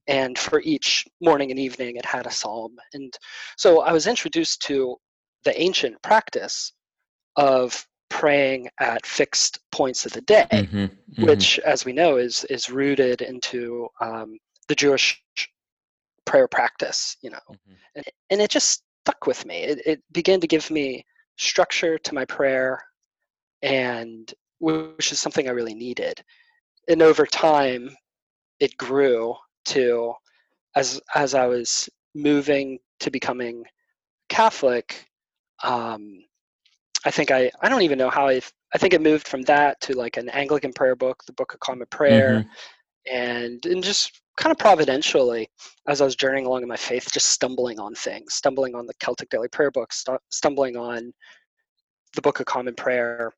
and 0.07 0.37
for 0.37 0.61
each 0.61 1.05
morning 1.21 1.51
and 1.51 1.59
evening, 1.59 1.95
it 1.95 2.05
had 2.05 2.25
a 2.25 2.31
psalm. 2.31 2.75
And 2.93 3.13
so 3.57 3.81
I 3.81 3.91
was 3.91 4.07
introduced 4.07 4.61
to 4.63 4.95
the 5.43 5.59
ancient 5.61 6.01
practice 6.01 6.73
of 7.35 7.85
praying 8.09 8.67
at 8.79 9.05
fixed 9.05 9.59
points 9.71 10.05
of 10.05 10.11
the 10.11 10.21
day, 10.21 10.47
mm-hmm, 10.51 10.77
mm-hmm. 10.77 11.25
which, 11.25 11.59
as 11.59 11.85
we 11.85 11.93
know, 11.93 12.17
is 12.17 12.43
is 12.45 12.69
rooted 12.69 13.21
into 13.21 13.87
um, 13.99 14.37
the 14.67 14.75
Jewish 14.75 15.21
prayer 16.25 16.47
practice. 16.47 17.17
You 17.21 17.31
know, 17.31 17.45
mm-hmm. 17.49 17.73
and, 17.95 18.05
and 18.29 18.41
it 18.41 18.49
just 18.49 18.83
stuck 19.05 19.27
with 19.27 19.45
me. 19.45 19.63
It, 19.63 19.81
it 19.85 20.03
began 20.11 20.39
to 20.41 20.47
give 20.47 20.69
me 20.71 21.05
structure 21.41 21.97
to 21.97 22.13
my 22.13 22.25
prayer, 22.25 22.81
and 23.61 24.33
which 24.59 25.11
is 25.11 25.19
something 25.19 25.47
I 25.47 25.51
really 25.51 25.73
needed. 25.73 26.23
And 26.87 27.01
over 27.01 27.25
time, 27.25 27.95
it 28.59 28.77
grew 28.77 29.35
to 29.65 30.13
as 30.75 31.01
as 31.15 31.33
I 31.33 31.47
was 31.47 31.89
moving 32.15 32.79
to 32.99 33.11
becoming 33.11 33.65
Catholic. 34.29 35.05
Um, 35.63 36.23
I 37.05 37.11
think 37.11 37.31
I 37.31 37.51
I 37.61 37.69
don't 37.69 37.81
even 37.81 37.97
know 37.97 38.09
how 38.09 38.27
I 38.27 38.41
I 38.73 38.77
think 38.77 38.93
it 38.93 39.01
moved 39.01 39.27
from 39.27 39.41
that 39.43 39.81
to 39.81 39.93
like 39.93 40.17
an 40.17 40.29
Anglican 40.29 40.73
prayer 40.73 40.95
book, 40.95 41.23
the 41.25 41.33
Book 41.33 41.53
of 41.53 41.59
Common 41.59 41.87
Prayer, 41.87 42.39
mm-hmm. 42.39 42.49
And 43.09 43.65
and 43.65 43.83
just 43.83 44.21
kind 44.37 44.51
of 44.51 44.57
providentially 44.57 45.49
as 45.87 46.01
I 46.01 46.05
was 46.05 46.15
journeying 46.15 46.45
along 46.45 46.63
in 46.63 46.67
my 46.67 46.77
faith, 46.77 47.11
just 47.11 47.29
stumbling 47.29 47.79
on 47.79 47.93
things, 47.95 48.33
stumbling 48.33 48.75
on 48.75 48.85
the 48.85 48.93
Celtic 48.95 49.29
Daily 49.29 49.47
Prayer 49.47 49.71
book, 49.71 49.93
st- 49.93 50.19
stumbling 50.29 50.77
on 50.77 51.13
the 52.15 52.21
Book 52.21 52.39
of 52.39 52.45
Common 52.45 52.75
Prayer, 52.75 53.33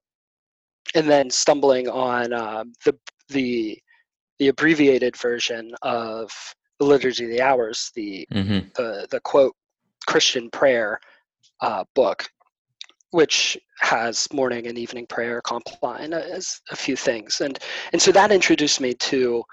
and 0.96 1.10
then 1.10 1.30
stumbling 1.30 1.88
on 1.88 2.34
uh, 2.34 2.64
the 2.86 2.98
the 3.30 3.78
the 4.40 4.48
abbreviated 4.50 5.16
version 5.16 5.72
of 5.82 6.32
the 6.80 6.86
Liturgy 6.86 7.26
of 7.26 7.32
the 7.32 7.42
Hours, 7.42 7.92
the 7.96 8.28
mm-hmm. 8.34 8.68
the 8.76 9.08
the 9.12 9.20
quote 9.22 9.56
Christian 10.08 10.50
prayer 10.50 11.00
uh, 11.62 11.84
book, 11.96 12.28
which 13.14 13.58
has 13.80 14.28
morning 14.34 14.68
and 14.68 14.78
evening 14.78 15.08
prayer, 15.08 15.42
compline 15.42 16.14
as 16.14 16.60
a 16.72 16.76
few 16.76 16.96
things, 16.96 17.42
and 17.42 17.60
and 17.92 18.02
so 18.02 18.12
that 18.12 18.32
introduced 18.32 18.82
me 18.82 18.94
to 18.94 19.44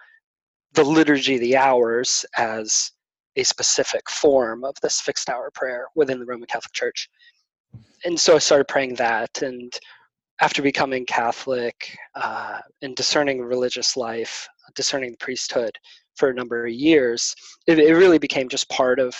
the 0.72 0.84
liturgy 0.84 1.38
the 1.38 1.56
hours 1.56 2.24
as 2.36 2.92
a 3.36 3.44
specific 3.44 4.08
form 4.10 4.64
of 4.64 4.74
this 4.82 5.00
fixed 5.00 5.28
hour 5.30 5.50
prayer 5.54 5.86
within 5.94 6.18
the 6.18 6.26
Roman 6.26 6.46
Catholic 6.46 6.72
Church. 6.72 7.08
And 8.04 8.18
so 8.18 8.36
I 8.36 8.38
started 8.38 8.68
praying 8.68 8.94
that. 8.96 9.42
And 9.42 9.72
after 10.40 10.62
becoming 10.62 11.04
Catholic 11.06 11.96
uh, 12.14 12.58
and 12.82 12.96
discerning 12.96 13.40
religious 13.40 13.96
life, 13.96 14.48
discerning 14.74 15.12
the 15.12 15.18
priesthood 15.18 15.76
for 16.16 16.30
a 16.30 16.34
number 16.34 16.66
of 16.66 16.72
years, 16.72 17.34
it, 17.66 17.78
it 17.78 17.94
really 17.94 18.18
became 18.18 18.48
just 18.48 18.68
part 18.68 18.98
of, 18.98 19.14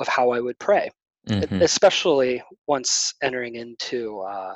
of 0.00 0.08
how 0.08 0.30
I 0.30 0.40
would 0.40 0.58
pray, 0.58 0.90
mm-hmm. 1.28 1.62
especially 1.62 2.42
once 2.66 3.14
entering 3.22 3.56
into 3.56 4.20
uh, 4.20 4.54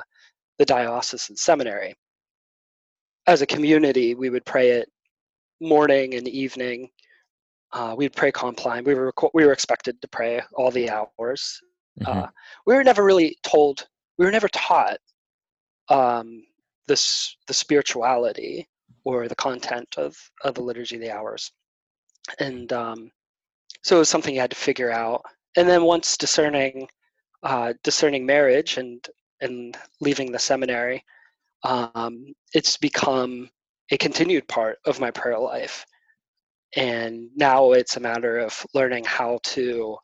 the 0.57 0.65
diocesan 0.65 1.35
seminary. 1.35 1.95
As 3.27 3.41
a 3.41 3.47
community, 3.47 4.15
we 4.15 4.29
would 4.29 4.45
pray 4.45 4.71
it 4.71 4.89
morning 5.61 6.15
and 6.15 6.27
evening. 6.27 6.89
Uh, 7.71 7.93
we'd 7.97 8.15
pray 8.15 8.31
compline. 8.31 8.83
We 8.83 8.95
were 8.95 9.13
we 9.33 9.45
were 9.45 9.53
expected 9.53 10.01
to 10.01 10.07
pray 10.07 10.41
all 10.55 10.71
the 10.71 10.89
hours. 10.89 11.59
Mm-hmm. 12.01 12.19
Uh, 12.19 12.27
we 12.65 12.75
were 12.75 12.83
never 12.83 13.03
really 13.03 13.37
told. 13.43 13.87
We 14.17 14.25
were 14.25 14.31
never 14.31 14.49
taught 14.49 14.97
um, 15.89 16.43
this 16.87 17.35
the 17.47 17.53
spirituality 17.53 18.67
or 19.03 19.27
the 19.27 19.35
content 19.35 19.87
of 19.97 20.17
of 20.43 20.55
the 20.55 20.61
liturgy 20.61 20.95
of 20.95 21.01
the 21.01 21.11
hours, 21.11 21.51
and 22.39 22.73
um, 22.73 23.11
so 23.83 23.97
it 23.97 23.99
was 23.99 24.09
something 24.09 24.33
you 24.33 24.41
had 24.41 24.51
to 24.51 24.55
figure 24.55 24.91
out. 24.91 25.21
And 25.57 25.67
then 25.67 25.83
once 25.83 26.17
discerning 26.17 26.87
uh, 27.43 27.73
discerning 27.83 28.25
marriage 28.25 28.77
and 28.77 29.05
and 29.41 29.77
leaving 30.01 30.31
the 30.31 30.39
seminary, 30.39 31.03
um, 31.63 32.25
it's 32.53 32.77
become 32.77 33.49
a 33.91 33.97
continued 33.97 34.47
part 34.47 34.77
of 34.85 34.99
my 34.99 35.11
prayer 35.11 35.39
life. 35.39 35.85
And 36.75 37.29
now 37.35 37.71
it's 37.71 37.97
a 37.97 38.01
matter 38.01 38.37
of 38.37 38.65
learning 38.73 39.05
how 39.05 39.39
to 39.43 39.97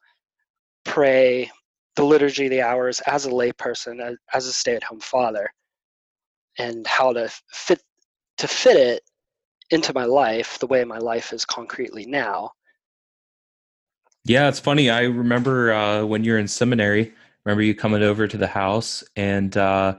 pray 0.86 1.52
the 1.96 2.04
liturgy 2.04 2.48
the 2.48 2.62
hours 2.62 3.02
as 3.02 3.26
a 3.26 3.30
layperson, 3.30 4.16
as 4.34 4.48
a 4.48 4.54
stay-at-home 4.54 5.02
father, 5.02 5.48
and 6.58 6.86
how 6.88 7.14
to 7.14 7.30
fit 7.52 7.82
to 8.38 8.48
fit 8.48 8.78
it 8.78 9.04
into 9.72 9.94
my 9.94 10.06
life 10.06 10.60
the 10.60 10.68
way 10.68 10.84
my 10.84 10.98
life 10.98 11.34
is 11.34 11.46
concretely 11.46 12.06
now. 12.06 12.52
Yeah, 14.26 14.50
it's 14.50 14.60
funny. 14.60 14.90
I 14.90 15.04
remember 15.04 15.72
uh, 15.74 16.06
when 16.06 16.24
you're 16.24 16.40
in 16.40 16.48
seminary. 16.48 17.14
Remember 17.46 17.62
you 17.64 17.76
coming 17.76 18.02
over 18.04 18.28
to 18.28 18.38
the 18.38 18.48
house, 18.48 19.04
and 19.16 19.56
uh, 19.56 19.98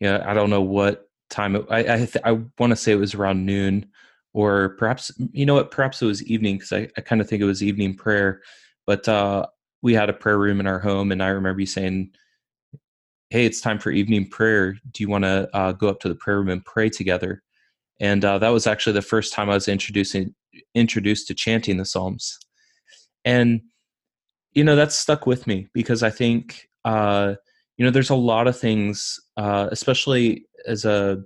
you 0.00 0.08
know, 0.08 0.22
I 0.26 0.34
don't 0.34 0.50
know 0.50 0.62
what 0.62 1.08
time. 1.30 1.56
I 1.70 1.78
I, 1.80 1.96
th- 1.98 2.18
I 2.24 2.32
want 2.58 2.70
to 2.70 2.76
say 2.76 2.92
it 2.92 2.96
was 2.96 3.14
around 3.14 3.44
noon, 3.46 3.86
or 4.32 4.70
perhaps 4.78 5.10
you 5.32 5.44
know 5.46 5.54
what? 5.54 5.72
Perhaps 5.72 6.02
it 6.02 6.06
was 6.06 6.22
evening 6.24 6.56
because 6.56 6.72
I, 6.72 6.88
I 6.96 7.00
kind 7.00 7.20
of 7.20 7.28
think 7.28 7.42
it 7.42 7.46
was 7.46 7.62
evening 7.64 7.96
prayer. 7.96 8.42
But 8.86 9.08
uh, 9.08 9.46
we 9.82 9.94
had 9.94 10.08
a 10.10 10.14
prayer 10.14 10.38
room 10.38 10.60
in 10.60 10.68
our 10.68 10.78
home, 10.80 11.10
and 11.12 11.22
I 11.22 11.28
remember 11.28 11.60
you 11.60 11.66
saying, 11.66 12.10
"Hey, 13.30 13.46
it's 13.46 13.60
time 13.60 13.78
for 13.80 13.90
evening 13.90 14.28
prayer. 14.28 14.74
Do 14.92 15.02
you 15.02 15.08
want 15.08 15.24
to 15.24 15.48
uh, 15.54 15.72
go 15.72 15.88
up 15.88 16.00
to 16.00 16.08
the 16.08 16.14
prayer 16.14 16.38
room 16.38 16.48
and 16.50 16.64
pray 16.64 16.90
together?" 16.90 17.42
And 18.00 18.24
uh, 18.24 18.38
that 18.38 18.50
was 18.50 18.66
actually 18.66 18.94
the 18.94 19.02
first 19.02 19.32
time 19.32 19.50
I 19.50 19.54
was 19.54 19.68
introducing 19.68 20.34
introduced 20.74 21.28
to 21.28 21.34
chanting 21.34 21.78
the 21.78 21.84
Psalms, 21.84 22.38
and 23.24 23.60
you 24.52 24.64
know 24.64 24.76
that's 24.76 24.98
stuck 24.98 25.26
with 25.26 25.46
me 25.46 25.68
because 25.72 26.02
I 26.02 26.10
think 26.10 26.68
uh, 26.84 27.34
you 27.76 27.84
know 27.84 27.90
there's 27.90 28.10
a 28.10 28.14
lot 28.14 28.46
of 28.46 28.58
things, 28.58 29.20
uh, 29.36 29.68
especially 29.70 30.46
as 30.66 30.84
a 30.84 31.22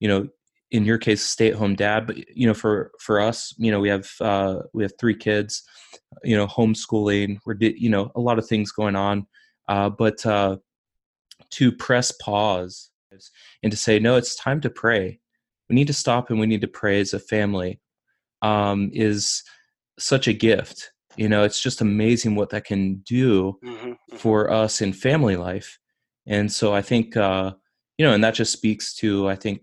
you 0.00 0.08
know 0.08 0.28
in 0.70 0.84
your 0.84 0.98
case 0.98 1.22
stay 1.22 1.48
at 1.48 1.56
home 1.56 1.74
dad 1.74 2.06
but 2.06 2.16
you 2.36 2.46
know 2.46 2.54
for 2.54 2.92
for 3.00 3.20
us 3.20 3.52
you 3.58 3.72
know 3.72 3.80
we 3.80 3.88
have 3.88 4.08
uh 4.20 4.60
we 4.72 4.84
have 4.84 4.92
three 5.00 5.16
kids 5.16 5.64
you 6.22 6.36
know 6.36 6.46
homeschooling 6.46 7.38
we're 7.44 7.56
you 7.60 7.90
know 7.90 8.10
a 8.14 8.20
lot 8.20 8.38
of 8.38 8.46
things 8.46 8.72
going 8.72 8.96
on. 8.96 9.26
Uh 9.68 9.90
but 9.90 10.24
uh 10.26 10.56
to 11.50 11.72
press 11.72 12.12
pause 12.12 12.90
and 13.62 13.72
to 13.72 13.76
say 13.76 13.98
no 13.98 14.16
it's 14.16 14.36
time 14.36 14.60
to 14.60 14.70
pray. 14.70 15.18
We 15.68 15.74
need 15.74 15.86
to 15.88 15.92
stop 15.92 16.30
and 16.30 16.40
we 16.40 16.46
need 16.46 16.60
to 16.62 16.68
pray 16.68 17.00
as 17.00 17.14
a 17.14 17.18
family 17.18 17.80
um 18.42 18.90
is 18.92 19.42
such 19.98 20.28
a 20.28 20.32
gift 20.32 20.92
you 21.16 21.28
know 21.28 21.42
it's 21.44 21.60
just 21.60 21.80
amazing 21.80 22.34
what 22.34 22.50
that 22.50 22.64
can 22.64 22.96
do 23.06 23.58
mm-hmm, 23.64 23.88
mm-hmm. 23.88 24.16
for 24.16 24.50
us 24.50 24.80
in 24.80 24.92
family 24.92 25.36
life 25.36 25.78
and 26.26 26.50
so 26.50 26.72
i 26.72 26.80
think 26.80 27.16
uh 27.16 27.52
you 28.00 28.06
know, 28.06 28.14
and 28.14 28.24
that 28.24 28.32
just 28.32 28.54
speaks 28.54 28.94
to, 28.94 29.28
I 29.28 29.36
think, 29.36 29.60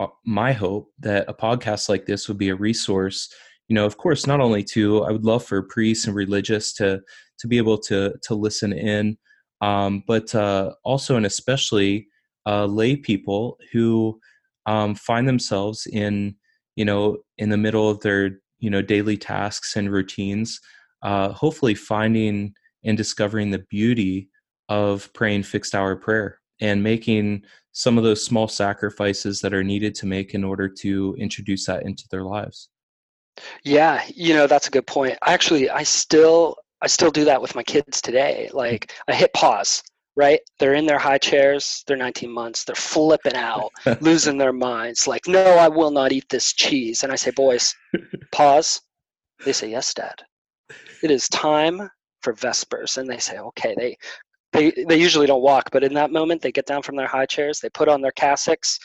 uh, 0.00 0.08
my 0.24 0.50
hope 0.50 0.90
that 0.98 1.24
a 1.28 1.32
podcast 1.32 1.88
like 1.88 2.04
this 2.04 2.26
would 2.26 2.36
be 2.36 2.48
a 2.48 2.56
resource. 2.56 3.32
You 3.68 3.74
know, 3.74 3.86
of 3.86 3.96
course, 3.96 4.26
not 4.26 4.40
only 4.40 4.64
to, 4.74 5.04
I 5.04 5.12
would 5.12 5.24
love 5.24 5.44
for 5.44 5.62
priests 5.62 6.04
and 6.04 6.16
religious 6.16 6.72
to 6.74 7.00
to 7.38 7.46
be 7.46 7.58
able 7.58 7.78
to 7.82 8.12
to 8.24 8.34
listen 8.34 8.72
in, 8.72 9.16
um, 9.60 10.02
but 10.04 10.34
uh, 10.34 10.72
also 10.82 11.14
and 11.14 11.26
especially 11.26 12.08
uh, 12.44 12.66
lay 12.66 12.96
people 12.96 13.56
who 13.70 14.18
um, 14.66 14.96
find 14.96 15.28
themselves 15.28 15.86
in, 15.86 16.34
you 16.74 16.84
know, 16.84 17.18
in 17.38 17.50
the 17.50 17.56
middle 17.56 17.88
of 17.88 18.00
their 18.00 18.40
you 18.58 18.68
know 18.68 18.82
daily 18.82 19.16
tasks 19.16 19.76
and 19.76 19.92
routines, 19.92 20.60
uh, 21.06 21.32
hopefully 21.32 21.74
finding 21.74 22.52
and 22.84 22.96
discovering 22.96 23.48
the 23.48 23.64
beauty 23.70 24.28
of 24.68 25.10
praying 25.12 25.44
fixed 25.44 25.72
hour 25.72 25.94
prayer 25.94 26.40
and 26.60 26.82
making 26.82 27.42
some 27.70 27.96
of 27.96 28.02
those 28.02 28.24
small 28.24 28.48
sacrifices 28.48 29.40
that 29.40 29.54
are 29.54 29.62
needed 29.62 29.94
to 29.94 30.04
make 30.04 30.34
in 30.34 30.42
order 30.42 30.68
to 30.68 31.14
introduce 31.16 31.64
that 31.66 31.84
into 31.84 32.02
their 32.10 32.24
lives. 32.24 32.70
Yeah 33.64 34.02
you 34.08 34.34
know 34.34 34.48
that's 34.48 34.66
a 34.66 34.70
good 34.70 34.86
point. 34.86 35.16
Actually 35.24 35.70
i 35.70 35.84
still 35.84 36.56
i 36.82 36.88
still 36.88 37.12
do 37.12 37.24
that 37.24 37.40
with 37.40 37.54
my 37.54 37.62
kids 37.62 38.00
today. 38.00 38.50
Like 38.52 38.92
i 39.06 39.14
hit 39.14 39.32
pause 39.32 39.82
right? 40.16 40.40
They're 40.58 40.74
in 40.74 40.86
their 40.86 40.98
high 40.98 41.18
chairs 41.18 41.84
they're 41.86 41.96
19 41.96 42.32
months 42.32 42.64
they're 42.64 42.74
flipping 42.74 43.36
out 43.36 43.70
losing 44.00 44.38
their 44.38 44.52
minds 44.52 45.06
like 45.06 45.28
no 45.28 45.44
i 45.58 45.68
will 45.68 45.92
not 45.92 46.10
eat 46.10 46.28
this 46.30 46.52
cheese. 46.52 47.04
And 47.04 47.12
i 47.12 47.16
say 47.16 47.30
boys 47.30 47.72
pause. 48.32 48.80
They 49.44 49.52
say 49.52 49.70
yes 49.70 49.94
dad 49.94 50.24
it 51.02 51.10
is 51.10 51.28
time 51.28 51.88
for 52.22 52.32
vespers 52.32 52.96
and 52.98 53.08
they 53.08 53.18
say 53.18 53.38
okay 53.38 53.74
they 53.76 53.96
they 54.56 54.70
they 54.88 54.98
usually 54.98 55.26
don't 55.26 55.42
walk, 55.42 55.70
but 55.70 55.84
in 55.84 55.92
that 55.94 56.10
moment 56.10 56.40
they 56.40 56.52
get 56.52 56.66
down 56.66 56.82
from 56.82 56.96
their 56.96 57.06
high 57.06 57.26
chairs, 57.26 57.60
they 57.60 57.68
put 57.70 57.88
on 57.88 58.00
their 58.00 58.12
cassocks. 58.12 58.78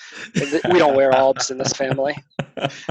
we 0.69 0.79
don't 0.79 0.95
wear 0.95 1.11
albs 1.11 1.49
in 1.49 1.57
this 1.57 1.73
family, 1.73 2.15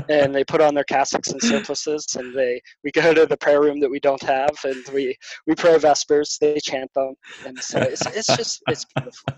and 0.09 0.35
they 0.35 0.45
put 0.45 0.61
on 0.61 0.75
their 0.75 0.85
cassocks 0.85 1.31
and 1.31 1.43
surplices, 1.43 2.07
and 2.19 2.35
they 2.35 2.61
we 2.83 2.91
go 2.91 3.13
to 3.13 3.27
the 3.27 3.37
prayer 3.37 3.61
room 3.61 3.81
that 3.81 3.91
we 3.91 4.01
don't 4.01 4.23
have, 4.23 4.57
and 4.65 4.85
we 4.95 5.15
we 5.47 5.55
pray 5.55 5.77
vespers. 5.79 6.39
They 6.41 6.59
chant 6.61 6.91
them, 6.95 7.15
and 7.45 7.59
so 7.63 7.81
it's 7.81 8.07
it's 8.07 8.35
just 8.37 8.63
it's 8.69 8.87
beautiful. 8.97 9.35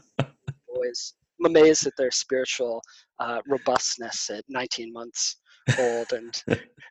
Boys, 0.75 1.15
I'm 1.41 1.47
amazed 1.47 1.87
at 1.87 1.95
their 1.99 2.11
spiritual 2.11 2.81
uh, 3.19 3.41
robustness 3.47 4.31
at 4.31 4.45
19 4.49 4.93
months 4.93 5.42
old. 5.78 6.12
And 6.12 6.42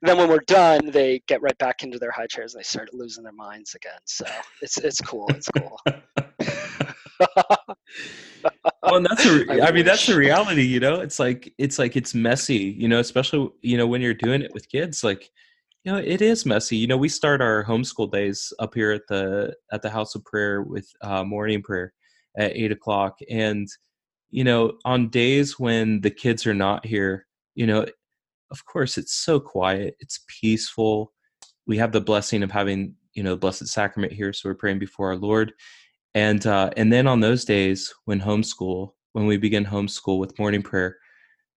then 0.02 0.18
when 0.18 0.30
we're 0.30 0.40
done, 0.48 0.92
they 0.92 1.22
get 1.28 1.42
right 1.42 1.58
back 1.58 1.84
into 1.84 2.00
their 2.00 2.12
high 2.12 2.28
chairs 2.28 2.54
and 2.54 2.60
they 2.60 2.64
start 2.64 2.94
losing 2.94 3.24
their 3.24 3.34
minds 3.34 3.76
again. 3.76 4.00
So 4.06 4.26
it's 4.62 4.78
it's 4.78 5.02
cool. 5.02 5.28
It's 5.30 5.50
cool. 5.50 5.80
well, 8.84 8.96
and 8.96 9.06
that's 9.06 9.26
a, 9.26 9.46
I, 9.50 9.68
I 9.68 9.72
mean, 9.72 9.86
that's 9.86 10.06
the 10.06 10.16
reality, 10.16 10.64
you 10.64 10.80
know, 10.80 11.02
it's 11.02 11.20
like, 11.20 11.54
it's 11.58 11.80
like, 11.80 11.96
it's 11.96 12.14
messy, 12.14 12.76
you 12.78 12.88
know, 12.88 13.00
especially, 13.00 13.50
you 13.62 13.78
know, 13.78 13.88
when 13.88 14.02
you're 14.02 14.14
doing 14.14 14.42
it 14.42 14.54
with 14.54 14.70
kids, 14.70 15.04
like, 15.04 15.30
you 15.84 15.92
know, 15.92 15.98
it 15.98 16.22
is 16.22 16.46
messy. 16.46 16.78
You 16.78 16.88
know, 16.88 16.98
we 16.98 17.10
start 17.10 17.42
our 17.42 17.64
homeschool 17.64 18.12
days 18.12 18.54
up 18.60 18.76
here 18.76 18.92
at 18.92 19.08
the, 19.08 19.56
at 19.72 19.82
the 19.82 19.90
house 19.90 20.14
of 20.14 20.24
prayer 20.24 20.62
with 20.62 20.88
uh, 21.02 21.24
morning 21.24 21.64
prayer 21.64 21.94
at 22.38 22.56
eight 22.56 22.72
o'clock. 22.72 23.18
And, 23.30 23.68
you 24.30 24.44
know, 24.44 24.74
on 24.86 25.10
days 25.10 25.60
when 25.60 26.02
the 26.02 26.12
kids 26.12 26.46
are 26.46 26.54
not 26.54 26.86
here, 26.86 27.26
you 27.56 27.66
know, 27.66 27.86
of 28.52 28.66
course 28.66 28.98
it's 28.98 29.14
so 29.14 29.40
quiet, 29.40 29.96
it's 30.00 30.26
peaceful. 30.28 31.14
We 31.68 31.78
have 31.78 31.92
the 31.92 32.02
blessing 32.02 32.44
of 32.44 32.52
having, 32.52 32.96
you 33.14 33.24
know, 33.24 33.32
the 33.32 33.38
Blessed 33.38 33.68
Sacrament 33.68 34.12
here. 34.12 34.34
So 34.34 34.50
we're 34.50 34.56
praying 34.56 34.80
before 34.80 35.10
our 35.10 35.16
Lord 35.16 35.54
and 36.14 36.46
uh, 36.46 36.72
and 36.78 36.92
then 36.92 37.08
on 37.08 37.20
those 37.20 37.46
days 37.46 37.94
when 38.06 38.20
homeschool 38.20 38.94
when 39.14 39.26
we 39.26 39.38
begin 39.38 39.66
homeschool 39.66 40.20
with 40.20 40.38
morning 40.40 40.62
prayer 40.62 40.98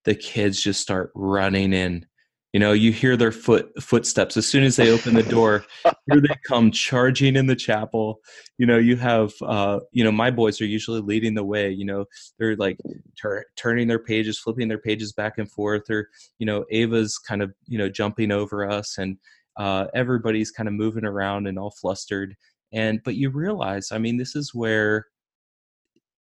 the 0.05 0.15
kids 0.15 0.63
just 0.63 0.81
start 0.81 1.11
running 1.15 1.73
in 1.73 2.07
you 2.55 2.61
know 2.61 2.73
you 2.73 2.93
hear 2.93 3.17
their 3.17 3.33
foot 3.33 3.71
footsteps. 3.83 4.37
As 4.37 4.47
soon 4.47 4.63
as 4.63 4.77
they 4.77 4.91
open 4.91 5.15
the 5.15 5.25
door 5.25 5.67
here 5.85 6.21
they 6.21 6.37
come 6.47 6.71
charging 6.71 7.35
in 7.35 7.49
the 7.49 7.57
chapel. 7.57 8.21
You 8.59 8.67
know 8.67 8.79
you 8.79 8.97
have 8.97 9.33
uh 9.43 9.81
you 9.91 10.05
know 10.05 10.13
my 10.13 10.31
boys 10.31 10.61
are 10.61 10.67
usually 10.67 11.01
leading 11.01 11.35
the 11.35 11.45
way. 11.45 11.69
You 11.71 11.85
know 11.85 12.05
they're 12.39 12.55
like 12.55 12.79
tur- 13.21 13.45
turning 13.57 13.89
their 13.89 13.99
pages 13.99 14.39
flipping 14.39 14.69
their 14.69 14.79
pages 14.79 15.13
back 15.13 15.37
and 15.37 15.51
forth 15.51 15.91
or 15.91 16.09
you 16.39 16.47
know 16.47 16.65
ava's 16.71 17.19
kind 17.19 17.43
of 17.43 17.53
you 17.67 17.77
know 17.77 17.89
jumping 17.89 18.31
over 18.31 18.65
us 18.71 18.99
and 18.99 19.19
uh 19.57 19.87
everybody's 19.93 20.53
kind 20.53 20.69
of 20.69 20.75
moving 20.75 21.05
around 21.05 21.49
and 21.49 21.59
all 21.59 21.73
flustered. 21.73 22.37
And 22.73 23.01
but 23.05 23.17
you 23.17 23.31
realize 23.31 23.91
i 23.91 23.99
mean 23.99 24.17
this 24.17 24.37
is 24.37 24.55
where 24.55 25.07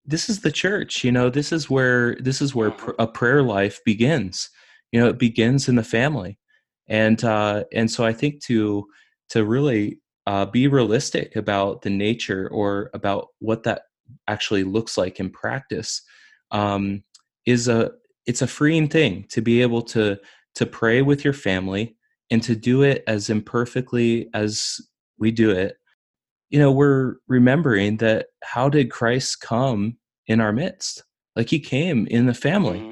this 0.05 0.29
is 0.29 0.41
the 0.41 0.51
church 0.51 1.03
you 1.03 1.11
know 1.11 1.29
this 1.29 1.51
is 1.51 1.69
where 1.69 2.15
this 2.15 2.41
is 2.41 2.53
where 2.55 2.71
pr- 2.71 2.91
a 2.99 3.07
prayer 3.07 3.41
life 3.41 3.79
begins 3.85 4.49
you 4.93 4.99
know 4.99 5.07
it 5.09 5.17
begins 5.17 5.67
in 5.67 5.75
the 5.75 5.83
family 5.83 6.39
and 6.87 7.25
uh 7.25 7.65
and 7.73 7.91
so 7.91 8.05
i 8.05 8.13
think 8.13 8.41
to 8.41 8.85
to 9.29 9.43
really 9.43 9.99
uh 10.27 10.45
be 10.45 10.67
realistic 10.67 11.35
about 11.35 11.81
the 11.81 11.89
nature 11.89 12.47
or 12.53 12.89
about 12.93 13.27
what 13.39 13.63
that 13.63 13.81
actually 14.29 14.63
looks 14.63 14.97
like 14.97 15.19
in 15.19 15.29
practice 15.29 16.01
um 16.51 17.03
is 17.45 17.67
a 17.67 17.91
it's 18.25 18.41
a 18.41 18.47
freeing 18.47 18.87
thing 18.87 19.25
to 19.29 19.41
be 19.41 19.61
able 19.61 19.81
to 19.81 20.17
to 20.55 20.65
pray 20.65 21.01
with 21.01 21.25
your 21.25 21.33
family 21.33 21.97
and 22.31 22.41
to 22.41 22.55
do 22.55 22.83
it 22.83 23.03
as 23.07 23.29
imperfectly 23.29 24.29
as 24.33 24.79
we 25.17 25.29
do 25.29 25.51
it 25.51 25.77
you 26.53 26.59
know, 26.59 26.71
we're 26.71 27.15
remembering 27.27 27.97
that 27.97 28.27
how 28.43 28.69
did 28.69 28.91
Christ 28.91 29.41
come 29.41 29.97
in 30.27 30.39
our 30.39 30.51
midst? 30.51 31.03
Like 31.35 31.49
he 31.49 31.59
came 31.59 32.05
in 32.05 32.27
the 32.27 32.33
family. 32.35 32.77
Mm-hmm. 32.77 32.91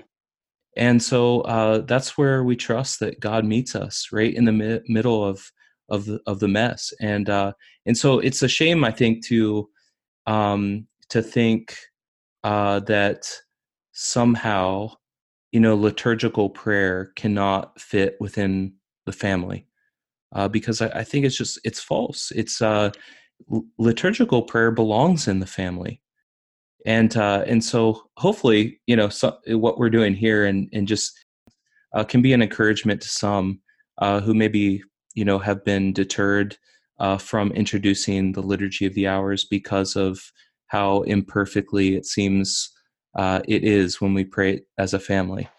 And 0.77 1.01
so 1.03 1.41
uh, 1.41 1.79
that's 1.79 2.17
where 2.17 2.43
we 2.43 2.55
trust 2.55 2.99
that 3.01 3.19
God 3.19 3.45
meets 3.45 3.75
us 3.75 4.07
right 4.11 4.33
in 4.33 4.45
the 4.45 4.51
mi- 4.51 4.81
middle 4.87 5.25
of 5.25 5.51
of 5.89 6.05
the, 6.05 6.21
of 6.25 6.39
the 6.39 6.47
mess. 6.47 6.93
And 7.01 7.29
uh, 7.29 7.53
and 7.85 7.97
so 7.97 8.19
it's 8.19 8.41
a 8.41 8.47
shame, 8.47 8.83
I 8.83 8.91
think, 8.91 9.25
to 9.27 9.69
um, 10.27 10.87
to 11.09 11.21
think 11.21 11.77
uh, 12.43 12.79
that 12.81 13.29
somehow 13.91 14.91
you 15.51 15.59
know 15.59 15.75
liturgical 15.75 16.49
prayer 16.49 17.11
cannot 17.15 17.79
fit 17.79 18.15
within 18.19 18.73
the 19.05 19.11
family 19.11 19.67
uh, 20.33 20.47
because 20.47 20.81
I, 20.81 20.87
I, 20.87 21.03
think 21.03 21.25
it's 21.25 21.35
just 21.35 21.59
it's 21.63 21.81
false. 21.81 22.31
It's 22.31 22.61
uh, 22.61 22.91
liturgical 23.77 24.43
prayer 24.43 24.71
belongs 24.71 25.27
in 25.27 25.39
the 25.39 25.45
family 25.45 26.01
and 26.85 27.15
uh, 27.17 27.43
and 27.47 27.63
so 27.63 28.03
hopefully 28.17 28.79
you 28.87 28.95
know 28.95 29.09
so, 29.09 29.37
what 29.47 29.77
we're 29.77 29.89
doing 29.89 30.13
here 30.13 30.45
and 30.45 30.69
and 30.73 30.87
just 30.87 31.13
uh, 31.93 32.03
can 32.03 32.21
be 32.21 32.33
an 32.33 32.41
encouragement 32.41 33.01
to 33.01 33.07
some 33.07 33.61
uh, 33.99 34.19
who 34.19 34.33
maybe 34.33 34.81
you 35.13 35.25
know 35.25 35.39
have 35.39 35.63
been 35.63 35.93
deterred 35.93 36.57
uh, 36.99 37.17
from 37.17 37.51
introducing 37.51 38.31
the 38.31 38.41
liturgy 38.41 38.85
of 38.85 38.93
the 38.93 39.07
hours 39.07 39.45
because 39.45 39.95
of 39.95 40.19
how 40.67 41.01
imperfectly 41.01 41.95
it 41.95 42.05
seems 42.05 42.71
uh, 43.17 43.41
it 43.47 43.63
is 43.63 43.99
when 43.99 44.13
we 44.13 44.23
pray 44.23 44.61
as 44.77 44.93
a 44.93 44.99
family. 44.99 45.49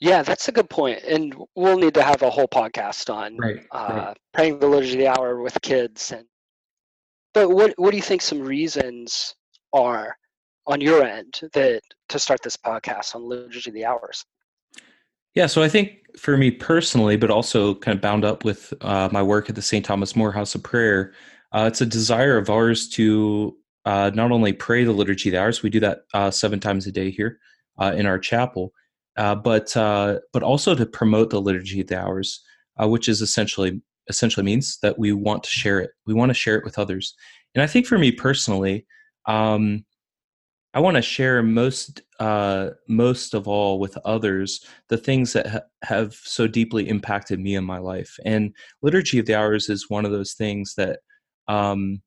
Yeah, 0.00 0.22
that's 0.22 0.48
a 0.48 0.52
good 0.52 0.68
point, 0.68 1.02
and 1.04 1.34
we'll 1.54 1.78
need 1.78 1.94
to 1.94 2.02
have 2.02 2.22
a 2.22 2.30
whole 2.30 2.48
podcast 2.48 3.12
on 3.12 3.36
right, 3.36 3.60
uh, 3.70 3.88
right. 4.06 4.16
praying 4.34 4.58
the 4.58 4.66
liturgy 4.66 4.94
of 4.94 4.98
the 4.98 5.08
hour 5.08 5.40
with 5.40 5.60
kids 5.62 6.12
and 6.12 6.26
but 7.34 7.48
what 7.48 7.72
what 7.76 7.90
do 7.90 7.96
you 7.96 8.02
think 8.02 8.22
some 8.22 8.40
reasons 8.40 9.34
are 9.72 10.16
on 10.66 10.80
your 10.80 11.04
end 11.04 11.40
that 11.52 11.82
to 12.08 12.18
start 12.18 12.42
this 12.42 12.56
podcast 12.56 13.14
on 13.14 13.28
liturgy 13.28 13.70
the 13.70 13.84
hours? 13.84 14.24
Yeah, 15.34 15.46
so 15.46 15.62
I 15.62 15.68
think 15.68 15.92
for 16.18 16.36
me 16.36 16.50
personally, 16.50 17.16
but 17.16 17.30
also 17.30 17.74
kind 17.76 17.96
of 17.96 18.02
bound 18.02 18.24
up 18.24 18.44
with 18.44 18.74
uh, 18.82 19.08
my 19.10 19.22
work 19.22 19.48
at 19.48 19.54
the 19.54 19.62
St. 19.62 19.84
Thomas 19.84 20.14
More 20.14 20.32
House 20.32 20.54
of 20.54 20.62
Prayer, 20.62 21.14
uh, 21.52 21.64
it's 21.70 21.80
a 21.80 21.86
desire 21.86 22.36
of 22.36 22.50
ours 22.50 22.88
to 22.90 23.56
uh, 23.84 24.10
not 24.14 24.30
only 24.30 24.52
pray 24.52 24.84
the 24.84 24.92
liturgy 24.92 25.30
of 25.30 25.32
the 25.32 25.40
hours, 25.40 25.62
we 25.62 25.70
do 25.70 25.80
that 25.80 26.00
uh, 26.14 26.30
seven 26.30 26.60
times 26.60 26.86
a 26.86 26.92
day 26.92 27.10
here 27.10 27.38
uh, 27.78 27.92
in 27.96 28.06
our 28.06 28.18
chapel, 28.18 28.72
uh, 29.16 29.34
but 29.34 29.72
but 29.74 30.42
also 30.42 30.74
to 30.74 30.86
promote 30.86 31.30
the 31.30 31.40
liturgy 31.40 31.80
of 31.80 31.88
the 31.88 31.98
hours, 31.98 32.42
which 32.80 33.08
is 33.08 33.20
essentially 33.20 33.80
essentially 34.08 34.44
means 34.44 34.78
that 34.82 34.98
we 34.98 35.12
want 35.12 35.42
to 35.44 35.50
share 35.50 35.80
it. 35.80 35.90
We 36.06 36.14
want 36.14 36.30
to 36.30 36.34
share 36.34 36.56
it 36.56 36.64
with 36.64 36.78
others. 36.78 37.14
And 37.54 37.62
I 37.62 37.66
think 37.66 37.86
for 37.86 37.98
me 37.98 38.12
personally, 38.12 38.86
um, 39.26 39.84
I 40.74 40.80
want 40.80 40.96
to 40.96 41.02
share 41.02 41.42
most 41.42 42.00
uh, 42.18 42.70
most 42.88 43.34
of 43.34 43.48
all 43.48 43.78
with 43.78 43.96
others 44.04 44.64
the 44.88 44.96
things 44.96 45.32
that 45.34 45.46
ha- 45.46 45.60
have 45.82 46.14
so 46.14 46.46
deeply 46.46 46.88
impacted 46.88 47.40
me 47.40 47.56
in 47.56 47.64
my 47.64 47.78
life. 47.78 48.16
And 48.24 48.54
liturgy 48.80 49.18
of 49.18 49.26
the 49.26 49.34
hours 49.34 49.68
is 49.68 49.90
one 49.90 50.04
of 50.04 50.12
those 50.12 50.32
things 50.32 50.74
that 50.76 51.00
um, 51.48 52.00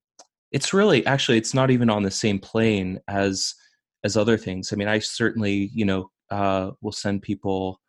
it's 0.52 0.74
really 0.74 1.06
actually 1.06 1.38
it's 1.38 1.54
not 1.54 1.72
even 1.72 1.90
on 1.90 2.04
the 2.04 2.12
same 2.12 2.40
plane 2.40 3.00
as 3.08 3.54
as 4.04 4.18
other 4.18 4.38
things. 4.38 4.74
I 4.74 4.78
mean, 4.78 4.88
I 4.88 5.00
certainly 5.00 5.70
you 5.74 5.86
know 5.86 6.12
uh, 6.32 6.72
will 6.82 6.92
send 6.92 7.22
people 7.22 7.80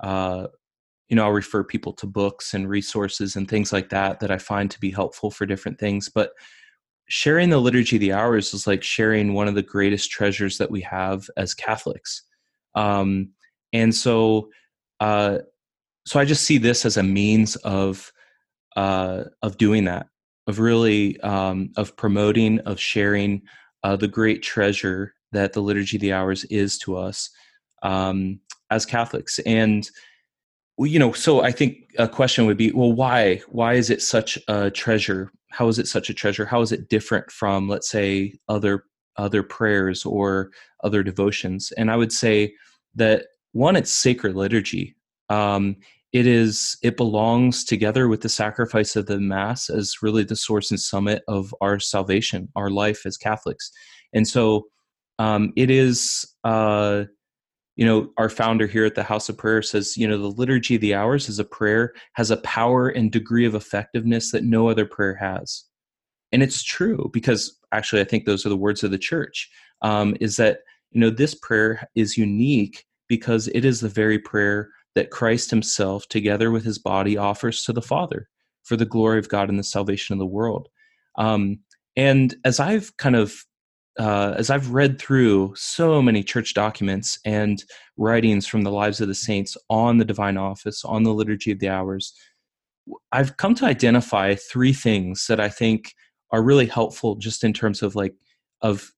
uh, 0.00 0.46
you 1.08 1.16
know, 1.16 1.24
I'll 1.24 1.32
refer 1.32 1.62
people 1.62 1.92
to 1.94 2.06
books 2.06 2.54
and 2.54 2.66
resources 2.66 3.36
and 3.36 3.46
things 3.46 3.70
like 3.70 3.90
that 3.90 4.18
that 4.20 4.30
I 4.30 4.38
find 4.38 4.70
to 4.70 4.80
be 4.80 4.90
helpful 4.90 5.30
for 5.30 5.44
different 5.44 5.78
things. 5.78 6.08
But 6.08 6.32
sharing 7.12 7.50
the 7.50 7.58
liturgy 7.58 7.96
of 7.96 8.00
the 8.00 8.10
hours 8.14 8.54
is 8.54 8.66
like 8.66 8.82
sharing 8.82 9.34
one 9.34 9.46
of 9.46 9.54
the 9.54 9.62
greatest 9.62 10.10
treasures 10.10 10.56
that 10.56 10.70
we 10.70 10.80
have 10.80 11.28
as 11.36 11.52
Catholics. 11.52 12.22
Um, 12.74 13.28
and 13.74 13.94
so, 13.94 14.48
uh, 14.98 15.40
so 16.06 16.18
I 16.18 16.24
just 16.24 16.44
see 16.44 16.56
this 16.56 16.86
as 16.86 16.96
a 16.96 17.02
means 17.02 17.56
of 17.56 18.10
uh, 18.76 19.24
of 19.42 19.58
doing 19.58 19.84
that, 19.84 20.06
of 20.46 20.58
really 20.58 21.20
um, 21.20 21.70
of 21.76 21.94
promoting, 21.98 22.60
of 22.60 22.80
sharing 22.80 23.42
uh, 23.82 23.94
the 23.94 24.08
great 24.08 24.42
treasure 24.42 25.12
that 25.32 25.52
the 25.52 25.60
liturgy 25.60 25.98
of 25.98 26.00
the 26.00 26.14
hours 26.14 26.44
is 26.44 26.78
to 26.78 26.96
us 26.96 27.28
um, 27.82 28.40
as 28.70 28.86
Catholics. 28.86 29.38
And 29.40 29.86
you 30.78 30.98
know, 30.98 31.12
so 31.12 31.42
I 31.42 31.52
think 31.52 31.76
a 31.98 32.08
question 32.08 32.46
would 32.46 32.56
be, 32.56 32.72
well, 32.72 32.94
why? 32.94 33.42
Why 33.48 33.74
is 33.74 33.90
it 33.90 34.00
such 34.00 34.38
a 34.48 34.70
treasure? 34.70 35.30
How 35.52 35.68
is 35.68 35.78
it 35.78 35.86
such 35.86 36.10
a 36.10 36.14
treasure? 36.14 36.46
How 36.46 36.60
is 36.62 36.72
it 36.72 36.88
different 36.88 37.30
from, 37.30 37.68
let's 37.68 37.90
say, 37.90 38.34
other 38.48 38.84
other 39.16 39.42
prayers 39.42 40.04
or 40.04 40.50
other 40.82 41.02
devotions? 41.02 41.72
And 41.76 41.90
I 41.90 41.96
would 41.96 42.12
say 42.12 42.54
that 42.94 43.26
one, 43.52 43.76
it's 43.76 43.92
sacred 43.92 44.34
liturgy. 44.34 44.96
Um, 45.28 45.76
it 46.12 46.26
is 46.26 46.76
it 46.82 46.96
belongs 46.96 47.64
together 47.64 48.08
with 48.08 48.22
the 48.22 48.28
sacrifice 48.28 48.96
of 48.96 49.06
the 49.06 49.20
mass 49.20 49.70
as 49.70 50.02
really 50.02 50.24
the 50.24 50.36
source 50.36 50.70
and 50.70 50.80
summit 50.80 51.22
of 51.28 51.54
our 51.60 51.78
salvation, 51.78 52.48
our 52.56 52.70
life 52.70 53.06
as 53.06 53.16
Catholics. 53.16 53.70
And 54.12 54.26
so 54.26 54.66
um, 55.18 55.52
it 55.56 55.70
is. 55.70 56.26
Uh, 56.44 57.04
you 57.76 57.86
know 57.86 58.10
our 58.18 58.28
founder 58.28 58.66
here 58.66 58.84
at 58.84 58.94
the 58.94 59.02
house 59.02 59.28
of 59.28 59.38
prayer 59.38 59.62
says 59.62 59.96
you 59.96 60.06
know 60.06 60.18
the 60.18 60.28
liturgy 60.28 60.74
of 60.74 60.80
the 60.80 60.94
hours 60.94 61.28
is 61.28 61.38
a 61.38 61.44
prayer 61.44 61.94
has 62.14 62.30
a 62.30 62.36
power 62.38 62.88
and 62.88 63.10
degree 63.10 63.46
of 63.46 63.54
effectiveness 63.54 64.30
that 64.30 64.44
no 64.44 64.68
other 64.68 64.86
prayer 64.86 65.14
has. 65.14 65.64
And 66.32 66.42
it's 66.42 66.62
true 66.62 67.10
because 67.12 67.58
actually 67.72 68.00
i 68.00 68.04
think 68.04 68.24
those 68.24 68.44
are 68.46 68.50
the 68.50 68.56
words 68.56 68.82
of 68.82 68.90
the 68.90 68.98
church 68.98 69.50
um, 69.82 70.16
is 70.20 70.36
that 70.36 70.60
you 70.90 71.00
know 71.00 71.10
this 71.10 71.34
prayer 71.34 71.88
is 71.94 72.16
unique 72.16 72.84
because 73.08 73.48
it 73.48 73.64
is 73.64 73.80
the 73.80 73.88
very 73.88 74.18
prayer 74.18 74.70
that 74.94 75.10
christ 75.10 75.50
himself 75.50 76.06
together 76.08 76.50
with 76.50 76.64
his 76.64 76.78
body 76.78 77.16
offers 77.16 77.64
to 77.64 77.72
the 77.72 77.82
father 77.82 78.28
for 78.64 78.76
the 78.76 78.86
glory 78.86 79.18
of 79.18 79.28
god 79.28 79.48
and 79.48 79.58
the 79.58 79.64
salvation 79.64 80.12
of 80.12 80.18
the 80.18 80.26
world. 80.26 80.68
Um, 81.16 81.60
and 81.96 82.34
as 82.44 82.60
i've 82.60 82.96
kind 82.96 83.16
of 83.16 83.44
uh, 83.98 84.34
as 84.36 84.50
I've 84.50 84.70
read 84.70 84.98
through 84.98 85.54
so 85.56 86.00
many 86.00 86.22
church 86.22 86.54
documents 86.54 87.18
and 87.24 87.62
writings 87.96 88.46
from 88.46 88.62
the 88.62 88.70
lives 88.70 89.00
of 89.00 89.08
the 89.08 89.14
saints 89.14 89.56
on 89.68 89.98
the 89.98 90.04
divine 90.04 90.36
office, 90.36 90.84
on 90.84 91.02
the 91.02 91.12
liturgy 91.12 91.52
of 91.52 91.58
the 91.58 91.68
hours, 91.68 92.14
I've 93.12 93.36
come 93.36 93.54
to 93.56 93.66
identify 93.66 94.34
three 94.34 94.72
things 94.72 95.26
that 95.28 95.40
I 95.40 95.48
think 95.48 95.94
are 96.30 96.42
really 96.42 96.66
helpful 96.66 97.16
just 97.16 97.44
in 97.44 97.52
terms 97.52 97.82
of 97.82 97.94
like 97.94 98.14
of 98.62 98.92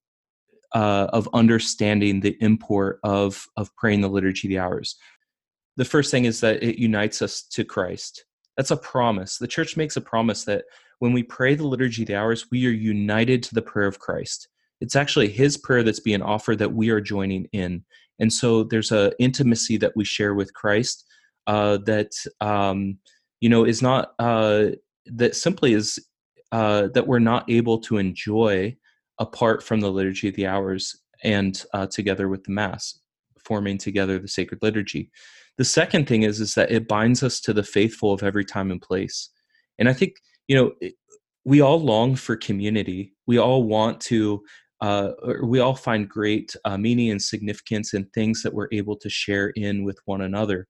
uh, 0.72 1.09
of 1.12 1.28
understanding 1.33 2.20
the 2.20 2.37
import 2.40 2.98
of 3.02 3.46
of 3.57 3.74
praying 3.76 4.00
the 4.00 4.09
liturgy 4.09 4.48
of 4.48 4.50
the 4.50 4.59
hours. 4.59 4.96
The 5.76 5.85
first 5.85 6.11
thing 6.11 6.24
is 6.24 6.40
that 6.40 6.62
it 6.62 6.78
unites 6.80 7.20
us 7.20 7.42
to 7.52 7.64
Christ. 7.64 8.24
That's 8.57 8.70
a 8.70 8.76
promise. 8.76 9.38
The 9.38 9.48
church 9.48 9.76
makes 9.76 9.96
a 9.96 10.00
promise 10.00 10.44
that 10.44 10.64
when 11.00 11.12
we 11.12 11.24
pray 11.24 11.57
the 11.57 11.66
liturgy 11.66 12.02
of 12.02 12.09
the 12.09 12.16
hours, 12.16 12.46
we 12.52 12.66
are 12.66 12.70
united 12.70 13.42
to 13.44 13.54
the 13.54 13.62
prayer 13.62 13.88
of 13.88 13.98
Christ. 13.98 14.48
It's 14.80 14.96
actually 14.96 15.28
His 15.28 15.56
prayer 15.56 15.82
that's 15.82 16.00
being 16.00 16.22
offered 16.22 16.58
that 16.58 16.74
we 16.74 16.90
are 16.90 17.00
joining 17.00 17.46
in, 17.52 17.84
and 18.18 18.32
so 18.32 18.64
there's 18.64 18.92
a 18.92 19.12
intimacy 19.18 19.76
that 19.78 19.92
we 19.96 20.04
share 20.04 20.34
with 20.34 20.54
Christ 20.54 21.04
uh, 21.46 21.78
that 21.87 22.12
um, 22.40 22.98
you 23.40 23.48
know 23.48 23.64
is 23.64 23.82
not 23.82 24.12
uh, 24.18 24.66
that 25.06 25.37
simply 25.37 25.72
is 25.72 25.98
uh, 26.52 26.88
that 26.94 27.06
we're 27.06 27.18
not 27.18 27.50
able 27.50 27.78
to 27.80 27.98
enjoy 27.98 28.76
apart 29.18 29.62
from 29.62 29.80
the 29.80 29.90
liturgy 29.90 30.28
of 30.28 30.34
the 30.34 30.46
hours 30.46 31.00
and 31.22 31.64
uh, 31.72 31.87
together 31.87 32.28
with 32.28 32.44
the 32.44 32.52
mass 32.52 32.98
forming 33.44 33.78
together 33.78 34.18
the 34.18 34.28
sacred 34.28 34.60
liturgy. 34.62 35.10
The 35.58 35.64
second 35.64 36.08
thing 36.08 36.22
is 36.22 36.40
is 36.40 36.54
that 36.54 36.70
it 36.70 36.88
binds 36.88 37.22
us 37.22 37.40
to 37.42 37.52
the 37.52 37.62
faithful 37.62 38.12
of 38.12 38.22
every 38.22 38.44
time 38.44 38.70
and 38.70 38.80
place. 38.80 39.30
And 39.78 39.88
i 39.88 39.92
think 39.92 40.14
you 40.48 40.56
know 40.56 40.72
we 41.44 41.60
all 41.60 41.80
long 41.80 42.16
for 42.16 42.37
community. 42.37 43.12
We 43.26 43.38
all 43.38 43.64
want 43.64 44.00
to 44.02 44.42
uh, 44.85 45.12
we 45.42 45.61
all 45.61 45.75
find 45.75 46.09
great 46.09 46.55
uh, 46.64 46.77
meaning 46.77 47.11
and 47.11 47.23
significance 47.23 47.94
in 47.94 48.05
things 48.07 48.42
that 48.42 48.55
we're 48.55 48.68
able 48.73 48.97
to 48.97 49.09
share 49.09 49.49
in 49.51 49.85
with 49.85 49.99
one 50.05 50.23
another 50.23 50.66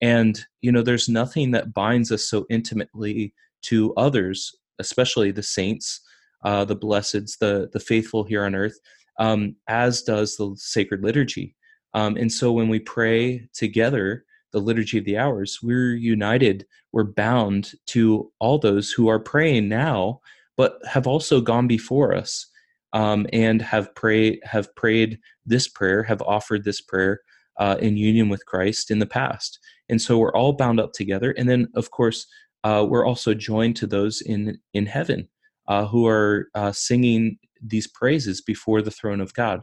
and 0.00 0.46
you 0.60 0.70
know 0.72 0.82
there's 0.82 1.08
nothing 1.08 1.50
that 1.50 1.74
binds 1.74 2.10
us 2.12 2.24
so 2.28 2.46
intimately 2.50 3.32
to 3.62 3.94
others 3.94 4.54
especially 4.78 5.30
the 5.32 5.42
saints 5.42 6.00
uh, 6.42 6.64
the 6.64 6.76
blesseds, 6.76 7.38
the 7.38 7.68
the 7.72 7.80
faithful 7.80 8.24
here 8.24 8.44
on 8.44 8.54
earth, 8.54 8.78
um, 9.18 9.56
as 9.68 10.02
does 10.02 10.36
the 10.36 10.54
sacred 10.56 11.02
liturgy. 11.02 11.54
Um, 11.94 12.16
and 12.16 12.30
so 12.30 12.52
when 12.52 12.68
we 12.68 12.80
pray 12.80 13.48
together, 13.54 14.24
the 14.52 14.60
liturgy 14.60 14.98
of 14.98 15.04
the 15.04 15.18
hours, 15.18 15.58
we're 15.62 15.94
united, 15.94 16.66
we're 16.92 17.04
bound 17.04 17.72
to 17.86 18.30
all 18.38 18.58
those 18.58 18.92
who 18.92 19.08
are 19.08 19.18
praying 19.18 19.68
now, 19.68 20.20
but 20.56 20.78
have 20.86 21.06
also 21.06 21.40
gone 21.40 21.66
before 21.66 22.14
us 22.14 22.46
um, 22.92 23.26
and 23.32 23.60
have 23.62 23.94
prayed 23.94 24.40
have 24.44 24.74
prayed 24.74 25.18
this 25.44 25.68
prayer, 25.68 26.02
have 26.02 26.22
offered 26.22 26.64
this 26.64 26.80
prayer 26.80 27.20
uh, 27.58 27.76
in 27.80 27.96
union 27.96 28.28
with 28.28 28.46
Christ 28.46 28.90
in 28.90 28.98
the 28.98 29.06
past. 29.06 29.58
And 29.88 30.00
so 30.00 30.18
we're 30.18 30.32
all 30.32 30.52
bound 30.52 30.80
up 30.80 30.92
together. 30.92 31.32
And 31.32 31.48
then, 31.48 31.68
of 31.74 31.90
course, 31.90 32.26
uh, 32.64 32.86
we're 32.88 33.06
also 33.06 33.34
joined 33.34 33.76
to 33.76 33.86
those 33.86 34.20
in 34.20 34.58
in 34.74 34.86
heaven 34.86 35.28
uh, 35.68 35.86
who 35.86 36.06
are 36.06 36.48
uh, 36.54 36.72
singing 36.72 37.38
these 37.62 37.86
praises 37.86 38.40
before 38.40 38.82
the 38.82 38.90
throne 38.90 39.20
of 39.20 39.34
God. 39.34 39.62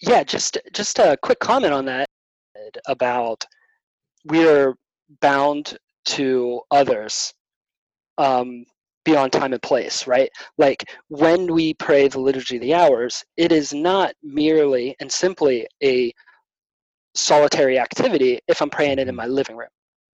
Yeah, 0.00 0.22
just 0.24 0.58
just 0.72 0.98
a 0.98 1.16
quick 1.22 1.40
comment 1.40 1.72
on 1.72 1.84
that 1.86 2.06
about 2.86 3.44
we 4.24 4.48
are 4.48 4.74
bound 5.20 5.76
to 6.06 6.60
others 6.70 7.32
um, 8.18 8.64
beyond 9.04 9.32
time 9.32 9.52
and 9.52 9.62
place, 9.62 10.06
right? 10.06 10.30
Like 10.58 10.84
when 11.08 11.52
we 11.52 11.74
pray 11.74 12.08
the 12.08 12.20
liturgy 12.20 12.56
of 12.56 12.62
the 12.62 12.74
hours, 12.74 13.24
it 13.36 13.52
is 13.52 13.72
not 13.72 14.14
merely 14.22 14.96
and 15.00 15.10
simply 15.10 15.66
a 15.82 16.12
solitary 17.14 17.78
activity 17.78 18.40
if 18.48 18.60
I'm 18.60 18.70
praying 18.70 18.98
it 18.98 19.02
in 19.02 19.08
mm-hmm. 19.08 19.16
my 19.16 19.26
living 19.26 19.56
room. 19.56 19.68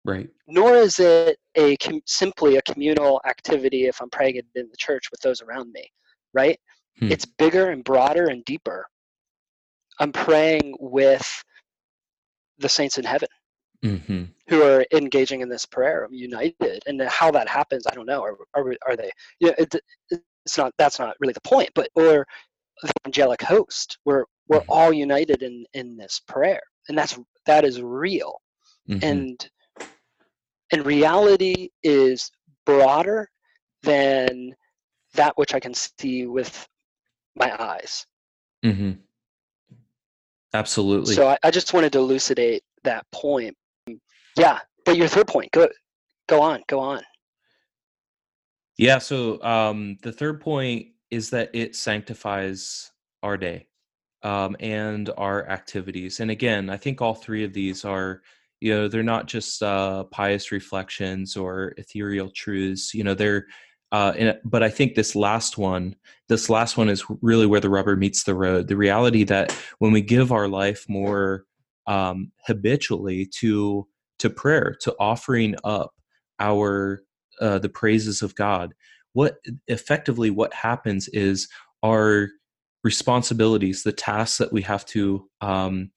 Right. 0.05 0.29
Nor 0.47 0.77
is 0.77 1.01
it 1.01 1.37
a 1.57 1.77
com- 1.79 2.01
simply 2.07 2.57
a 2.57 2.63
communal 2.63 3.21
activity 3.27 3.87
if 3.87 4.01
I'm 4.01 4.11
praying 4.11 4.37
it 4.37 4.47
in 4.55 4.69
the 4.71 4.77
church 4.77 5.11
with 5.11 5.21
those 5.21 5.43
around 5.43 5.73
me, 5.73 5.85
right? 6.33 6.59
Hmm. 6.99 7.11
It's 7.11 7.25
bigger 7.25 7.71
and 7.71 7.83
broader 7.83 8.27
and 8.27 8.45
deeper. 8.45 8.87
I'm 9.99 10.13
praying 10.13 10.77
with 10.79 11.45
the 12.59 12.69
saints 12.69 12.99
in 12.99 13.05
heaven 13.05 13.29
mm-hmm. 13.85 14.25
who 14.49 14.63
are 14.63 14.85
engaging 14.93 15.41
in 15.41 15.49
this 15.49 15.67
prayer. 15.67 16.07
United, 16.11 16.83
and 16.87 17.01
how 17.03 17.31
that 17.31 17.49
happens, 17.49 17.87
I 17.87 17.95
don't 17.95 18.07
know. 18.07 18.23
Are 18.23 18.37
are, 18.55 18.75
are 18.87 18.97
they? 18.97 19.11
Yeah, 19.41 19.53
it, 19.59 19.75
it's 20.11 20.59
not. 20.59 20.73
That's 20.79 20.99
not 20.99 21.17
really 21.21 21.33
the 21.33 21.41
point. 21.43 21.71
But 21.75 21.89
or 21.95 22.27
the 22.83 22.93
angelic 23.05 23.43
host, 23.43 23.99
we're 24.05 24.25
we're 24.49 24.61
mm-hmm. 24.61 24.71
all 24.71 24.93
united 24.93 25.43
in 25.43 25.65
in 25.75 25.97
this 25.97 26.21
prayer, 26.27 26.63
and 26.89 26.97
that's 26.97 27.19
that 27.47 27.65
is 27.65 27.81
real. 27.83 28.41
Mm-hmm. 28.89 29.05
And 29.05 29.51
and 30.73 30.87
reality 30.87 31.71
is 31.83 32.31
broader 32.65 33.29
than 33.83 34.55
that 35.15 35.37
which 35.37 35.55
I 35.55 35.61
can 35.61 35.75
see 35.75 36.27
with 36.27 36.69
my 37.37 37.55
eyes. 37.63 38.07
Mm-hmm. 38.65 38.93
Absolutely. 40.53 41.15
So 41.15 41.29
I, 41.29 41.39
I, 41.43 41.51
just 41.51 41.75
wanted 41.75 41.93
to 41.93 41.99
elucidate 41.99 42.63
that 42.85 43.05
point. 43.13 43.57
Yeah, 44.37 44.61
but 44.85 44.97
your 44.97 45.09
third 45.09 45.27
point, 45.27 45.51
go 45.53 45.69
go 46.29 46.41
on, 46.43 46.63
go 46.69 46.79
on. 46.79 47.03
Yeah. 48.79 48.99
So 48.99 49.43
um, 49.43 49.97
the 50.03 50.13
third 50.13 50.41
point 50.41 50.89
is 51.11 51.31
that 51.31 51.51
it 51.55 51.75
sanctifies 51.75 52.91
our 53.23 53.37
day 53.37 53.69
um, 54.23 54.57
and 54.61 55.11
our 55.17 55.49
activities. 55.49 56.21
And 56.21 56.31
again, 56.31 56.69
I 56.69 56.77
think 56.77 57.01
all 57.01 57.15
three 57.15 57.45
of 57.45 57.55
these 57.55 57.85
are 57.85 58.23
you 58.61 58.75
know 58.75 58.89
they're 58.89 59.03
not 59.03 59.27
just 59.27 59.63
uh, 59.63 60.05
pious 60.05 60.53
reflections 60.53 61.37
or 61.37 61.75
ethereal 61.77 62.31
truths 62.31 62.95
you 62.95 63.05
know 63.05 63.15
they're 63.15 63.47
uh, 63.93 64.13
and, 64.17 64.39
but 64.45 64.63
i 64.63 64.69
think 64.69 64.95
this 64.95 65.15
last 65.15 65.59
one 65.59 65.95
this 66.29 66.49
last 66.49 66.77
one 66.77 66.89
is 66.89 67.05
really 67.23 67.47
where 67.47 67.61
the 67.61 67.71
rubber 67.71 67.97
meets 67.97 68.25
the 68.25 68.35
road 68.35 68.69
the 68.69 68.77
reality 68.77 69.25
that 69.25 69.53
when 69.79 69.93
we 69.93 70.01
give 70.01 70.33
our 70.33 70.49
life 70.49 70.87
more 70.89 71.45
um, 71.87 72.33
habitually 72.47 73.27
to 73.27 73.87
to 74.19 74.31
prayer 74.31 74.77
to 74.81 74.95
offering 74.99 75.55
up 75.65 75.93
our 76.39 77.01
uh, 77.41 77.59
the 77.59 77.69
praises 77.69 78.23
of 78.23 78.35
god. 78.35 78.75
What 79.13 79.39
effectively 79.69 80.31
what 80.31 80.53
happens 80.53 81.09
is 81.09 81.49
our 81.85 82.29
responsibilities 82.85 83.83
the 83.83 83.93
tasks 83.93 84.39
that 84.39 84.53
we 84.53 84.63
have 84.63 84.87
to 84.87 85.29
um, 85.41 85.91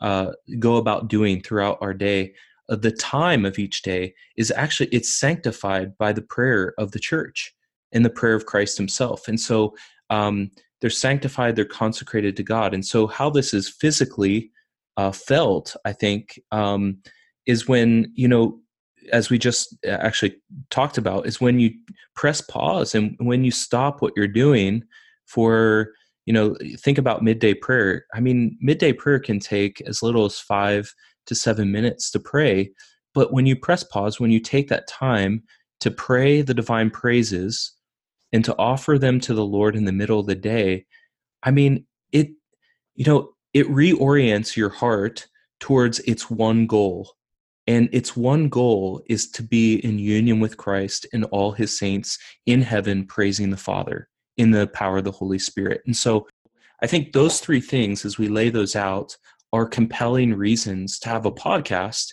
uh, 0.00 0.32
go 0.58 0.76
about 0.76 1.08
doing 1.08 1.40
throughout 1.40 1.78
our 1.80 1.94
day 1.94 2.34
uh, 2.68 2.76
the 2.76 2.92
time 2.92 3.44
of 3.44 3.58
each 3.58 3.82
day 3.82 4.14
is 4.36 4.50
actually 4.50 4.88
it's 4.88 5.14
sanctified 5.14 5.96
by 5.98 6.12
the 6.12 6.22
prayer 6.22 6.74
of 6.78 6.92
the 6.92 6.98
church 6.98 7.54
and 7.92 8.04
the 8.04 8.10
prayer 8.10 8.34
of 8.34 8.46
christ 8.46 8.76
himself. 8.76 9.28
And 9.28 9.40
so 9.40 9.74
um, 10.10 10.50
they're 10.80 10.90
sanctified 10.90 11.56
they're 11.56 11.64
consecrated 11.64 12.36
to 12.36 12.42
god. 12.42 12.74
And 12.74 12.84
so 12.84 13.06
how 13.06 13.30
this 13.30 13.54
is 13.54 13.68
physically 13.68 14.50
uh, 14.96 15.10
felt 15.10 15.74
i 15.84 15.92
think 15.92 16.38
um, 16.52 16.98
is 17.46 17.68
when 17.68 18.12
you 18.14 18.28
know 18.28 18.58
as 19.12 19.30
we 19.30 19.38
just 19.38 19.76
uh, 19.86 19.90
actually 19.90 20.34
talked 20.70 20.98
about 20.98 21.26
is 21.26 21.40
when 21.40 21.60
you 21.60 21.70
press 22.14 22.40
pause 22.40 22.94
and 22.94 23.16
when 23.18 23.44
you 23.44 23.50
stop 23.50 24.00
what 24.00 24.12
you're 24.16 24.26
doing 24.26 24.82
for 25.26 25.92
you 26.26 26.32
know 26.32 26.56
think 26.78 26.98
about 26.98 27.22
midday 27.22 27.54
prayer. 27.54 28.06
I 28.14 28.20
mean 28.20 28.56
midday 28.60 28.92
prayer 28.92 29.18
can 29.18 29.38
take 29.38 29.80
as 29.82 30.02
little 30.02 30.24
as 30.24 30.38
five 30.38 30.92
to 31.26 31.34
seven 31.34 31.72
minutes 31.72 32.10
to 32.12 32.20
pray 32.20 32.70
but 33.14 33.32
when 33.32 33.46
you 33.46 33.56
press 33.56 33.82
pause 33.82 34.20
when 34.20 34.30
you 34.30 34.40
take 34.40 34.68
that 34.68 34.86
time 34.88 35.42
to 35.80 35.90
pray 35.90 36.42
the 36.42 36.54
divine 36.54 36.90
praises 36.90 37.72
and 38.32 38.44
to 38.44 38.56
offer 38.58 38.98
them 38.98 39.20
to 39.20 39.34
the 39.34 39.44
lord 39.44 39.76
in 39.76 39.84
the 39.84 39.92
middle 39.92 40.20
of 40.20 40.26
the 40.26 40.34
day 40.34 40.84
i 41.42 41.50
mean 41.50 41.86
it 42.12 42.28
you 42.94 43.04
know 43.06 43.30
it 43.54 43.66
reorients 43.68 44.56
your 44.56 44.68
heart 44.68 45.26
towards 45.60 46.00
its 46.00 46.30
one 46.30 46.66
goal 46.66 47.14
and 47.66 47.88
its 47.92 48.16
one 48.16 48.48
goal 48.48 49.02
is 49.06 49.30
to 49.30 49.42
be 49.42 49.76
in 49.76 49.98
union 49.98 50.40
with 50.40 50.56
christ 50.56 51.06
and 51.12 51.24
all 51.26 51.52
his 51.52 51.78
saints 51.78 52.18
in 52.46 52.62
heaven 52.62 53.06
praising 53.06 53.50
the 53.50 53.56
father 53.56 54.08
in 54.36 54.50
the 54.50 54.66
power 54.68 54.98
of 54.98 55.04
the 55.04 55.12
Holy 55.12 55.38
Spirit. 55.38 55.82
And 55.86 55.96
so 55.96 56.26
I 56.82 56.86
think 56.86 57.12
those 57.12 57.40
three 57.40 57.60
things, 57.60 58.04
as 58.04 58.18
we 58.18 58.28
lay 58.28 58.50
those 58.50 58.76
out, 58.76 59.16
are 59.52 59.66
compelling 59.66 60.34
reasons 60.34 60.98
to 61.00 61.08
have 61.08 61.26
a 61.26 61.32
podcast 61.32 62.12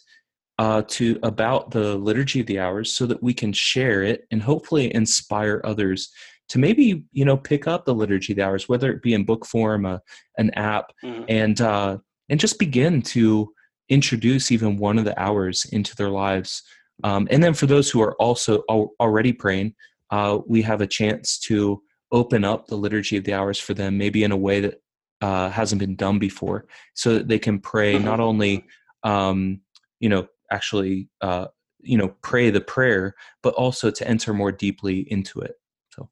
uh, 0.60 0.84
to 0.88 1.18
about 1.24 1.72
the 1.72 1.96
liturgy 1.96 2.42
of 2.42 2.46
the 2.46 2.60
hours 2.60 2.94
so 2.94 3.08
that 3.08 3.24
we 3.24 3.34
can 3.34 3.52
share 3.52 4.04
it 4.04 4.28
and 4.30 4.44
hopefully 4.44 4.94
inspire 4.94 5.62
others 5.64 6.12
to 6.50 6.60
maybe 6.60 7.04
you 7.14 7.26
know 7.26 7.38
pick 7.38 7.68
up 7.68 7.86
the 7.86 7.96
liturgy 7.96 8.34
of 8.34 8.38
the 8.38 8.44
hours 8.44 8.70
whether 8.70 8.92
it 8.92 9.02
be 9.02 9.14
in 9.14 9.24
book 9.24 9.46
form 9.46 9.86
a, 9.86 10.00
an 10.38 10.52
app 10.52 10.92
mm-hmm. 11.04 11.24
and 11.30 11.62
uh, 11.62 11.98
and 12.30 12.40
just 12.40 12.60
begin 12.60 13.02
to 13.02 13.52
introduce 13.90 14.52
even 14.52 14.78
one 14.78 14.98
of 14.98 15.06
the 15.06 15.20
hours 15.20 15.66
into 15.72 15.96
their 15.96 16.10
lives 16.10 16.64
um, 17.04 17.28
and 17.32 17.44
then 17.44 17.54
for 17.54 17.66
those 17.66 17.90
who 17.90 18.02
are 18.02 18.16
also 18.16 18.64
al- 18.70 18.92
already 19.00 19.34
praying 19.34 19.74
uh, 20.12 20.40
we 20.46 20.62
have 20.62 20.82
a 20.82 20.88
chance 20.88 21.40
to 21.40 21.82
open 22.12 22.44
up 22.44 22.68
the 22.68 22.76
liturgy 22.76 23.18
of 23.18 23.24
the 23.24 23.34
hours 23.34 23.58
for 23.58 23.74
them, 23.74 23.98
maybe 23.98 24.24
in 24.24 24.32
a 24.32 24.38
way 24.38 24.60
that 24.60 24.82
uh, 25.22 25.50
hasn't 25.50 25.80
been 25.80 25.96
done 25.96 26.20
before, 26.20 26.66
so 26.94 27.14
that 27.14 27.28
they 27.28 27.40
can 27.40 27.60
pray 27.60 27.98
not 27.98 28.14
mm-hmm. 28.14 28.22
only, 28.22 28.66
um, 29.04 29.62
you 30.00 30.10
know, 30.10 30.28
actually, 30.52 31.08
uh, 31.22 31.48
you 31.80 31.98
know, 31.98 32.10
pray 32.22 32.50
the 32.50 32.62
prayer, 32.62 33.16
but 33.42 33.54
also 33.54 33.90
to 33.90 34.08
enter 34.08 34.34
more 34.34 34.52
deeply 34.52 35.00
into 35.12 35.40
it. 35.40 35.54
So, 35.90 36.10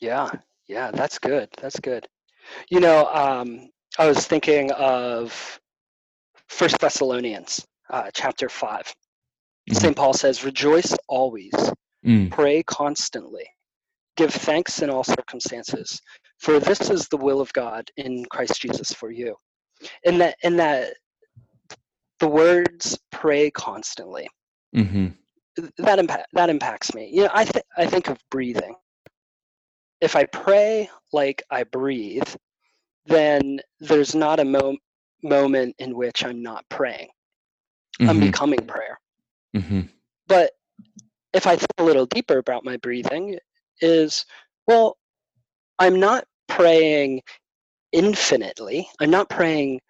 yeah, 0.00 0.30
yeah, 0.68 0.90
that's 0.90 1.18
good. 1.18 1.48
That's 1.60 1.78
good. 1.78 2.06
You 2.70 2.80
know, 2.80 3.06
um, 3.12 3.70
I 3.98 4.06
was 4.06 4.26
thinking 4.26 4.72
of 4.72 5.60
First 6.52 6.78
Thessalonians, 6.80 7.66
uh, 7.88 8.10
chapter 8.12 8.48
5 8.48 8.82
mm-hmm. 8.82 9.74
St. 9.74 9.96
Paul 9.96 10.12
says, 10.12 10.44
"Rejoice 10.44 10.94
always, 11.08 11.54
mm. 12.06 12.30
pray 12.30 12.62
constantly, 12.64 13.46
give 14.18 14.32
thanks 14.32 14.82
in 14.82 14.90
all 14.90 15.02
circumstances, 15.02 15.98
for 16.38 16.60
this 16.60 16.90
is 16.90 17.08
the 17.08 17.16
will 17.16 17.40
of 17.40 17.50
God 17.54 17.90
in 17.96 18.26
Christ 18.26 18.60
Jesus 18.60 18.92
for 18.92 19.10
you." 19.10 19.34
And 20.04 20.20
that, 20.20 20.36
and 20.44 20.58
that, 20.58 20.94
the 22.20 22.28
words 22.28 22.98
"pray 23.10 23.50
constantly." 23.50 24.28
Mm-hmm. 24.76 25.06
That 25.78 25.98
impact 25.98 26.28
that 26.34 26.50
impacts 26.50 26.94
me. 26.94 27.08
You 27.10 27.24
know, 27.24 27.30
I 27.32 27.44
th- 27.44 27.64
I 27.78 27.86
think 27.86 28.08
of 28.08 28.18
breathing. 28.30 28.74
If 30.02 30.16
I 30.16 30.26
pray 30.26 30.90
like 31.12 31.42
I 31.50 31.64
breathe, 31.64 32.28
then 33.06 33.60
there's 33.80 34.14
not 34.14 34.38
a 34.38 34.44
mo- 34.44 34.76
moment 35.22 35.74
in 35.78 35.94
which 35.94 36.24
I'm 36.24 36.42
not 36.42 36.64
praying. 36.68 37.08
Mm-hmm. 38.00 38.10
I'm 38.10 38.20
becoming 38.20 38.66
prayer. 38.66 38.98
Mm-hmm. 39.56 39.82
But 40.26 40.52
if 41.32 41.46
I 41.46 41.56
think 41.56 41.70
a 41.78 41.84
little 41.84 42.06
deeper 42.06 42.38
about 42.38 42.64
my 42.64 42.76
breathing, 42.78 43.38
is 43.80 44.24
well, 44.66 44.96
I'm 45.78 45.98
not 45.98 46.24
praying 46.48 47.22
infinitely. 47.92 48.88
I'm 49.00 49.10
not 49.10 49.28
praying 49.28 49.80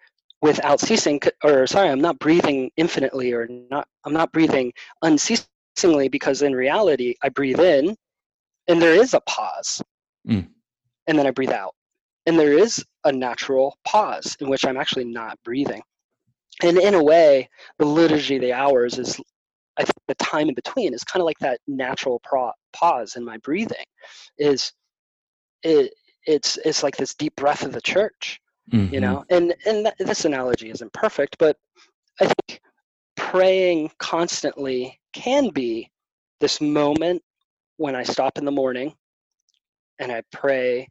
without 0.41 0.79
ceasing, 0.79 1.21
or 1.43 1.67
sorry, 1.67 1.89
I'm 1.89 2.01
not 2.01 2.19
breathing 2.19 2.71
infinitely, 2.75 3.31
or 3.31 3.47
not. 3.69 3.87
I'm 4.05 4.13
not 4.13 4.31
breathing 4.31 4.73
unceasingly 5.01 6.09
because 6.09 6.41
in 6.41 6.53
reality, 6.53 7.15
I 7.23 7.29
breathe 7.29 7.59
in, 7.59 7.95
and 8.67 8.81
there 8.81 8.93
is 8.93 9.13
a 9.13 9.21
pause, 9.21 9.81
mm. 10.27 10.45
and 11.07 11.19
then 11.19 11.27
I 11.27 11.31
breathe 11.31 11.51
out, 11.51 11.75
and 12.25 12.39
there 12.39 12.53
is 12.53 12.83
a 13.03 13.11
natural 13.11 13.77
pause 13.85 14.37
in 14.39 14.49
which 14.49 14.65
I'm 14.65 14.77
actually 14.77 15.05
not 15.05 15.37
breathing. 15.43 15.81
And 16.61 16.77
in 16.77 16.93
a 16.93 17.03
way, 17.03 17.49
the 17.79 17.85
liturgy 17.85 18.37
the 18.37 18.53
hours 18.53 18.97
is, 18.97 19.19
I 19.77 19.83
think, 19.83 19.97
the 20.07 20.15
time 20.15 20.49
in 20.49 20.55
between 20.55 20.93
is 20.93 21.03
kind 21.03 21.21
of 21.21 21.25
like 21.25 21.39
that 21.39 21.59
natural 21.67 22.21
pro- 22.23 22.51
pause 22.71 23.15
in 23.15 23.25
my 23.25 23.37
breathing. 23.37 23.85
Is 24.37 24.71
it? 25.63 25.93
It's 26.25 26.57
it's 26.63 26.83
like 26.83 26.95
this 26.95 27.13
deep 27.15 27.35
breath 27.35 27.65
of 27.65 27.73
the 27.73 27.81
church, 27.81 28.39
mm-hmm. 28.71 28.93
you 28.93 29.01
know. 29.01 29.25
And 29.29 29.53
and 29.65 29.85
th- 29.85 30.07
this 30.07 30.23
analogy 30.23 30.69
isn't 30.69 30.93
perfect, 30.93 31.37
but 31.37 31.57
I 32.21 32.27
think 32.27 32.61
praying 33.17 33.91
constantly 33.99 34.97
can 35.11 35.49
be 35.49 35.91
this 36.39 36.61
moment 36.61 37.21
when 37.77 37.95
I 37.95 38.03
stop 38.03 38.37
in 38.37 38.45
the 38.45 38.51
morning 38.51 38.93
and 39.99 40.11
I 40.11 40.23
pray 40.31 40.87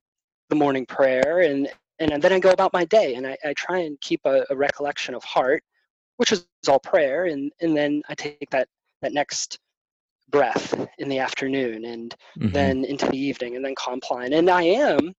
the 0.53 0.57
morning 0.57 0.85
prayer 0.85 1.41
and 1.41 1.67
and 1.99 2.21
then 2.23 2.33
I 2.33 2.39
go 2.39 2.51
about 2.51 2.75
my 2.75 2.85
day 2.85 3.15
and 3.15 3.27
I, 3.27 3.39
I 3.43 3.55
try 3.57 3.79
and 3.79 3.99
keep 4.03 4.21
a, 4.27 4.45
a, 4.51 4.57
recollection 4.57 5.15
of 5.15 5.23
heart, 5.23 5.63
which 6.17 6.33
is 6.33 6.45
all 6.69 6.79
prayer, 6.79 7.25
and 7.25 7.51
and 7.63 7.75
then 7.75 8.03
I 8.11 8.15
take 8.15 8.51
that 8.51 8.69
that 9.01 9.15
next 9.15 9.59
breath 10.29 10.75
in 10.99 11.09
the 11.09 11.21
afternoon 11.21 11.85
and 11.85 12.15
mm-hmm. 12.39 12.53
then 12.53 12.85
into 12.85 13.07
the 13.07 13.19
evening 13.19 13.57
and 13.57 13.65
then 13.65 13.75
compline. 13.77 14.33
And 14.35 14.51
I 14.51 14.63
am 14.63 15.15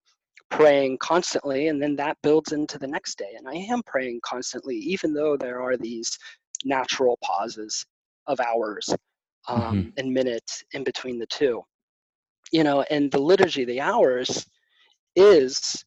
praying 0.50 0.98
constantly 1.00 1.68
and 1.68 1.82
then 1.82 1.96
that 1.96 2.18
builds 2.22 2.52
into 2.52 2.78
the 2.78 2.88
next 2.88 3.18
day. 3.18 3.34
And 3.38 3.48
I 3.48 3.54
am 3.54 3.82
praying 3.84 4.20
constantly, 4.24 4.76
even 4.78 5.14
though 5.14 5.36
there 5.36 5.62
are 5.62 5.78
these 5.78 6.18
natural 6.64 7.18
pauses 7.24 7.86
of 8.28 8.40
hours 8.40 8.90
um, 9.48 9.62
mm-hmm. 9.62 9.90
and 9.98 10.14
minutes 10.14 10.64
in 10.74 10.84
between 10.84 11.18
the 11.20 11.28
two. 11.28 11.64
You 12.52 12.64
know, 12.64 12.82
and 12.84 13.12
the 13.12 13.22
liturgy, 13.22 13.66
the 13.66 13.82
hours, 13.82 14.46
is 15.16 15.84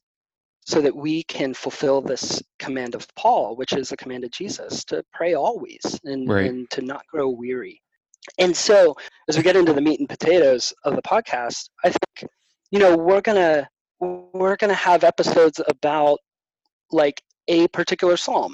so 0.67 0.81
that 0.81 0.95
we 0.95 1.23
can 1.23 1.53
fulfill 1.53 2.01
this 2.01 2.43
command 2.59 2.93
of 2.93 3.07
Paul, 3.15 3.55
which 3.55 3.71
is 3.71 3.93
a 3.93 3.97
command 3.97 4.25
of 4.25 4.31
Jesus 4.31 4.83
to 4.85 5.01
pray 5.13 5.33
always 5.33 5.99
and, 6.03 6.29
right. 6.29 6.49
and 6.49 6.69
to 6.71 6.81
not 6.81 7.07
grow 7.07 7.29
weary. 7.29 7.81
And 8.37 8.55
so, 8.55 8.93
as 9.29 9.37
we 9.37 9.43
get 9.43 9.55
into 9.55 9.71
the 9.71 9.79
meat 9.79 10.01
and 10.01 10.09
potatoes 10.09 10.73
of 10.83 10.97
the 10.97 11.01
podcast, 11.01 11.69
I 11.85 11.89
think 11.89 12.29
you 12.71 12.79
know 12.79 12.97
we're 12.97 13.21
gonna 13.21 13.69
we're 14.01 14.57
gonna 14.57 14.73
have 14.73 15.05
episodes 15.05 15.61
about 15.67 16.19
like 16.91 17.21
a 17.47 17.69
particular 17.69 18.17
psalm, 18.17 18.53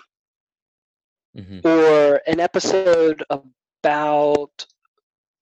mm-hmm. 1.35 1.67
or 1.67 2.21
an 2.27 2.39
episode 2.39 3.23
about 3.29 4.65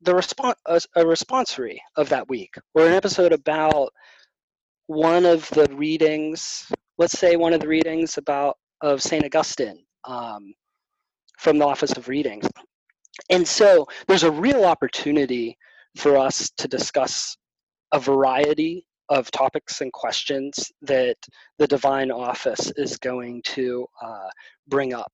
the 0.01 0.15
response 0.15 0.57
a, 0.65 0.79
a 0.95 1.03
responsory 1.03 1.79
of 1.97 2.07
that 2.09 2.29
week, 2.29 2.55
or 2.73 2.87
an 2.87 2.93
episode 2.93 3.33
about 3.33 3.91
one 4.87 5.25
of 5.25 5.47
the 5.49 5.67
readings, 5.73 6.71
let's 6.97 7.17
say 7.17 7.35
one 7.35 7.53
of 7.53 7.61
the 7.61 7.67
readings 7.67 8.17
about 8.17 8.57
of 8.81 9.01
St. 9.01 9.23
Augustine 9.23 9.83
um, 10.05 10.53
from 11.39 11.57
the 11.57 11.65
Office 11.65 11.91
of 11.93 12.07
Readings. 12.07 12.47
And 13.29 13.47
so 13.47 13.87
there's 14.07 14.23
a 14.23 14.31
real 14.31 14.65
opportunity 14.65 15.57
for 15.97 16.17
us 16.17 16.49
to 16.57 16.67
discuss 16.67 17.37
a 17.93 17.99
variety 17.99 18.85
of 19.09 19.29
topics 19.31 19.81
and 19.81 19.91
questions 19.91 20.71
that 20.81 21.17
the 21.59 21.67
divine 21.67 22.11
office 22.11 22.71
is 22.77 22.97
going 22.97 23.41
to 23.43 23.85
uh, 24.01 24.29
bring 24.67 24.93
up. 24.93 25.11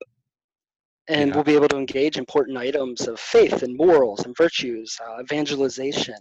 And 1.09 1.29
yeah. 1.29 1.35
we'll 1.35 1.43
be 1.43 1.55
able 1.55 1.69
to 1.69 1.77
engage 1.77 2.17
important 2.17 2.57
items 2.57 3.07
of 3.07 3.19
faith 3.19 3.63
and 3.63 3.75
morals 3.75 4.25
and 4.25 4.35
virtues, 4.37 4.95
uh, 5.05 5.21
evangelization, 5.21 6.17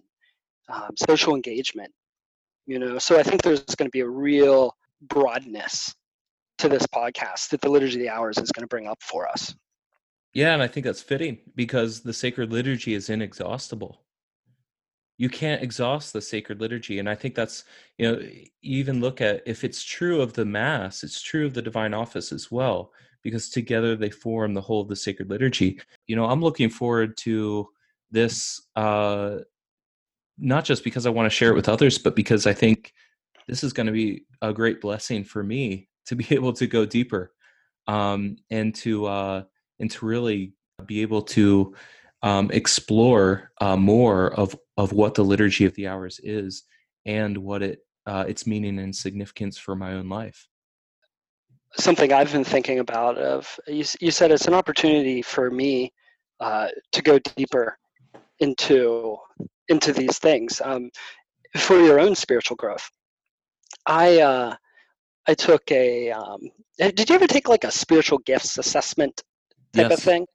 um, 0.73 0.91
social 0.97 1.35
engagement, 1.35 1.93
you 2.67 2.79
know? 2.79 2.99
So 2.99 3.19
i 3.19 3.23
think 3.23 3.43
there's 3.43 3.63
going 3.63 3.87
to 3.87 3.91
be 3.91 4.01
a 4.01 4.09
real 4.09 4.77
broadness 5.03 5.95
to 6.59 6.69
this 6.69 6.87
podcast 6.87 7.51
that 7.51 7.61
the 7.61 7.69
liturgy 7.69 7.97
of 7.97 8.01
the 8.01 8.09
hours 8.09 8.39
is 8.39 8.51
going 8.51 8.63
to 8.63 8.69
bring 8.69 8.87
up 8.87 9.03
for 9.03 9.29
us. 9.29 9.55
Yeah 10.33 10.53
and 10.53 10.63
i 10.63 10.67
think 10.67 10.85
that's 10.85 11.03
fitting 11.03 11.39
because 11.55 12.01
the 12.01 12.13
sacred 12.13 12.53
liturgy 12.53 12.95
is 12.95 13.11
inexhaustible. 13.11 14.03
You 15.19 15.31
can't 15.31 15.63
exhaust 15.63 16.13
the 16.13 16.21
sacred 16.21 16.61
liturgy 16.61 16.99
and 16.99 17.09
i 17.09 17.15
think 17.15 17.35
that's 17.35 17.65
you 17.99 18.11
know 18.11 18.23
even 18.63 19.01
look 19.01 19.21
at 19.21 19.43
if 19.47 19.65
it's 19.65 19.83
true 19.83 20.21
of 20.21 20.35
the 20.35 20.45
mass 20.45 21.03
it's 21.03 21.23
true 21.23 21.47
of 21.47 21.55
the 21.55 21.63
divine 21.63 21.95
office 21.95 22.33
as 22.33 22.51
well 22.51 22.93
because 23.23 23.49
together 23.49 23.97
they 23.97 24.11
form 24.11 24.55
the 24.55 24.61
whole 24.61 24.83
of 24.83 24.89
the 24.89 24.95
sacred 24.95 25.31
liturgy. 25.31 25.81
You 26.07 26.17
know 26.17 26.27
i'm 26.27 26.43
looking 26.43 26.71
forward 26.71 27.17
to 27.19 27.69
this 28.11 28.63
uh 28.77 29.39
not 30.38 30.64
just 30.64 30.85
because 30.85 31.07
I 31.07 31.11
want 31.11 31.27
to 31.27 31.35
share 31.35 31.51
it 31.51 31.57
with 31.57 31.68
others, 31.68 31.99
but 31.99 32.16
because 32.16 32.46
I 32.46 32.53
think 32.53 32.92
this 33.49 33.64
is 33.64 33.72
going 33.72 33.87
to 33.87 33.92
be 33.92 34.25
a 34.42 34.53
great 34.53 34.81
blessing 34.81 35.25
for 35.25 35.42
me 35.42 35.88
to 36.07 36.16
be 36.16 36.27
able 36.31 36.53
to 36.55 36.66
go 36.66 36.85
deeper 36.85 37.33
um, 37.87 38.37
and 38.51 38.75
to 38.77 39.07
uh, 39.07 39.42
and 39.79 39.90
to 39.90 40.07
really 40.07 40.53
be 40.87 41.03
able 41.03 41.22
to 41.22 41.75
um, 42.22 42.51
explore 42.53 43.53
uh, 43.61 43.77
more 43.77 44.33
of 44.35 44.57
of 44.77 44.92
what 44.92 45.14
the 45.14 45.25
liturgy 45.25 45.64
of 45.64 45.75
the 45.75 45.88
hours 45.88 46.20
is 46.22 46.64
and 47.05 47.37
what 47.38 47.62
it 47.62 47.81
uh, 48.07 48.25
its 48.29 48.46
meaning 48.46 48.79
and 48.79 48.94
significance 48.94 49.59
for 49.59 49.75
my 49.75 49.94
own 49.94 50.09
life. 50.09 50.49
Something 51.79 52.12
I've 52.12 52.33
been 52.33 52.44
thinking 52.44 52.79
about 52.79 53.18
of 53.18 53.59
you, 53.66 53.85
you 54.01 54.11
said 54.11 54.31
it's 54.31 54.46
an 54.46 54.55
opportunity 54.55 55.22
for 55.22 55.51
me 55.51 55.92
uh, 56.40 56.68
to 56.92 57.03
go 57.03 57.18
deeper 57.18 57.79
into 58.40 59.16
into 59.68 59.92
these 59.92 60.18
things 60.18 60.61
um, 60.64 60.90
for 61.57 61.79
your 61.79 61.99
own 61.99 62.14
spiritual 62.14 62.57
growth. 62.57 62.88
I 63.87 64.20
uh, 64.20 64.55
I 65.27 65.35
took 65.35 65.70
a. 65.70 66.11
Um, 66.11 66.40
eh, 66.79 66.90
did 66.94 67.09
you 67.09 67.14
ever 67.14 67.27
take 67.27 67.49
like 67.49 67.64
a 67.64 67.70
spiritual 67.70 68.18
gifts 68.18 68.59
assessment 68.59 69.22
type 69.72 69.90
yes. 69.90 69.99
of 69.99 70.05
thing? 70.05 70.27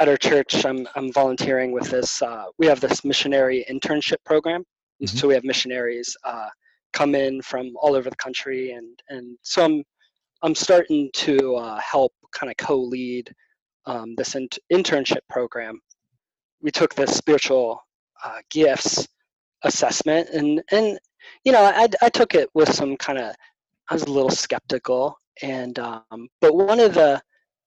At 0.00 0.08
our 0.08 0.16
church, 0.16 0.64
I'm 0.64 0.86
I'm 0.96 1.12
volunteering 1.12 1.72
with 1.72 1.90
this. 1.90 2.20
Uh, 2.20 2.46
we 2.58 2.66
have 2.66 2.80
this 2.80 3.04
missionary 3.04 3.64
internship 3.70 4.22
program, 4.24 4.62
mm-hmm. 4.62 5.16
so 5.16 5.28
we 5.28 5.34
have 5.34 5.44
missionaries 5.44 6.16
uh, 6.24 6.48
come 6.92 7.14
in 7.14 7.40
from 7.42 7.72
all 7.80 7.94
over 7.94 8.10
the 8.10 8.16
country, 8.16 8.72
and 8.72 8.98
and 9.08 9.38
so 9.42 9.64
I'm 9.64 9.84
I'm 10.42 10.54
starting 10.54 11.10
to 11.14 11.56
uh, 11.56 11.80
help 11.80 12.12
kind 12.32 12.50
of 12.50 12.56
co-lead 12.56 13.32
um, 13.86 14.14
this 14.16 14.34
in- 14.34 14.48
internship 14.72 15.20
program. 15.30 15.80
We 16.64 16.72
took 16.72 16.94
this 16.94 17.16
spiritual 17.16 17.80
uh, 18.24 18.38
gifts 18.50 19.06
assessment, 19.62 20.30
and 20.30 20.62
and 20.72 20.98
you 21.44 21.52
know 21.52 21.62
I 21.62 21.88
I 22.02 22.08
took 22.08 22.34
it 22.34 22.48
with 22.54 22.72
some 22.72 22.96
kind 22.96 23.18
of 23.18 23.34
I 23.88 23.94
was 23.94 24.02
a 24.02 24.10
little 24.10 24.30
skeptical, 24.30 25.16
and 25.42 25.78
um, 25.78 26.28
but 26.40 26.56
one 26.56 26.80
of 26.80 26.94
the 26.94 27.22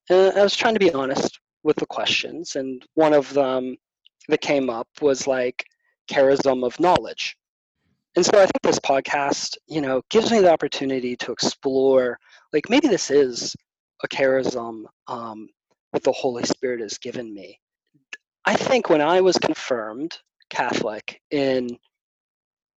uh, 0.09 0.31
I 0.35 0.43
was 0.43 0.55
trying 0.55 0.73
to 0.73 0.79
be 0.79 0.91
honest 0.91 1.39
with 1.63 1.77
the 1.77 1.85
questions, 1.85 2.55
and 2.55 2.83
one 2.95 3.13
of 3.13 3.33
them 3.33 3.77
that 4.27 4.41
came 4.41 4.69
up 4.69 4.87
was 5.01 5.27
like 5.27 5.63
charism 6.11 6.65
of 6.65 6.79
knowledge, 6.79 7.37
and 8.17 8.25
so 8.25 8.31
I 8.33 8.47
think 8.47 8.63
this 8.63 8.79
podcast, 8.79 9.57
you 9.67 9.79
know, 9.79 10.01
gives 10.09 10.31
me 10.31 10.39
the 10.39 10.51
opportunity 10.51 11.15
to 11.17 11.31
explore, 11.31 12.17
like 12.51 12.67
maybe 12.67 12.87
this 12.87 13.11
is 13.11 13.55
a 14.03 14.07
charism 14.07 14.85
um, 15.07 15.49
that 15.93 16.01
the 16.01 16.11
Holy 16.11 16.43
Spirit 16.43 16.81
has 16.81 16.97
given 16.97 17.31
me. 17.31 17.59
I 18.47 18.55
think 18.55 18.89
when 18.89 19.01
I 19.01 19.19
was 19.19 19.37
confirmed 19.37 20.17
Catholic 20.49 21.21
in 21.31 21.77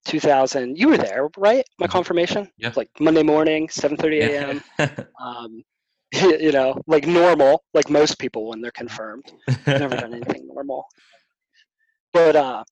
2000, 0.06 0.78
you 0.78 0.88
were 0.88 0.96
there, 0.96 1.28
right? 1.36 1.62
My 1.78 1.86
Mhm. 1.86 1.90
confirmation, 1.90 2.50
Yeah. 2.56 2.72
like 2.74 2.88
Monday 2.98 3.22
morning, 3.22 3.68
7:30 3.68 4.20
a.m. 4.22 4.62
Um, 5.20 5.64
you 6.12 6.52
know, 6.52 6.80
like 6.86 7.06
normal, 7.06 7.64
like 7.74 7.90
most 7.90 8.18
people 8.20 8.48
when 8.48 8.60
they're 8.62 8.70
confirmed. 8.70 9.30
I've 9.48 9.78
never 9.80 9.98
done 9.98 10.14
anything 10.14 10.46
normal. 10.46 10.86
But 12.12 12.36
uh, 12.36 12.64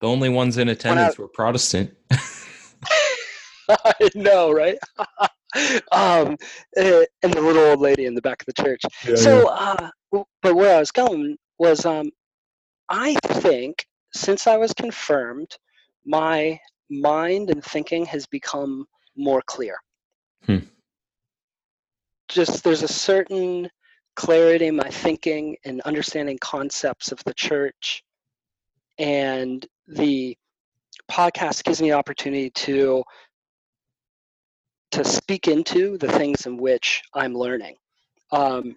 the 0.00 0.06
only 0.06 0.28
ones 0.30 0.56
in 0.56 0.68
attendance 0.70 1.18
were 1.18 1.28
Protestant. 1.28 1.94
I 3.68 4.10
know, 4.14 4.50
right? 4.52 4.78
um, 5.92 6.36
eh, 6.76 7.04
and 7.22 7.34
the 7.34 7.40
little 7.42 7.64
old 7.64 7.80
lady 7.80 8.06
in 8.06 8.14
the 8.14 8.22
back 8.22 8.40
of 8.40 8.46
the 8.46 8.62
church. 8.62 8.82
so, 9.16 9.48
uh, 9.48 9.90
but 10.42 10.54
where 10.54 10.76
I 10.76 10.78
was 10.78 10.92
going 10.92 11.36
was, 11.58 11.84
um, 11.84 12.10
I 12.90 13.14
think 13.24 13.86
since 14.12 14.46
I 14.46 14.56
was 14.56 14.72
confirmed, 14.72 15.56
my 16.04 16.58
mind 16.90 17.50
and 17.50 17.64
thinking 17.64 18.04
has 18.06 18.26
become 18.26 18.86
more 19.16 19.42
clear. 19.46 19.76
Hmm. 20.44 20.58
Just 22.28 22.64
there's 22.64 22.82
a 22.82 22.88
certain 22.88 23.70
clarity 24.16 24.66
in 24.66 24.76
my 24.76 24.88
thinking 24.90 25.56
and 25.64 25.80
understanding 25.82 26.38
concepts 26.40 27.12
of 27.12 27.22
the 27.24 27.34
church, 27.34 28.02
and 28.98 29.64
the 29.86 30.36
podcast 31.10 31.64
gives 31.64 31.80
me 31.80 31.90
the 31.90 31.96
opportunity 31.96 32.50
to 32.50 33.04
to 34.90 35.04
speak 35.04 35.46
into 35.46 35.96
the 35.98 36.10
things 36.10 36.46
in 36.46 36.56
which 36.56 37.02
I'm 37.14 37.34
learning 37.34 37.76
um, 38.32 38.76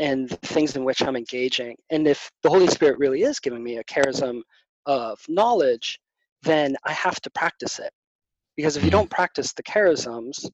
and 0.00 0.28
the 0.28 0.36
things 0.38 0.74
in 0.74 0.84
which 0.84 1.02
I'm 1.02 1.14
engaging. 1.14 1.76
And 1.90 2.08
if 2.08 2.30
the 2.42 2.50
Holy 2.50 2.66
Spirit 2.66 2.98
really 2.98 3.22
is 3.22 3.38
giving 3.38 3.62
me 3.62 3.76
a 3.76 3.84
charism 3.84 4.40
of 4.86 5.20
knowledge, 5.28 6.00
then 6.42 6.76
I 6.84 6.92
have 6.92 7.20
to 7.20 7.30
practice 7.30 7.78
it. 7.78 7.92
Because 8.56 8.76
if 8.76 8.84
you 8.84 8.90
don't 8.90 9.04
mm-hmm. 9.04 9.14
practice 9.14 9.52
the 9.52 9.62
charisms, 9.62 10.50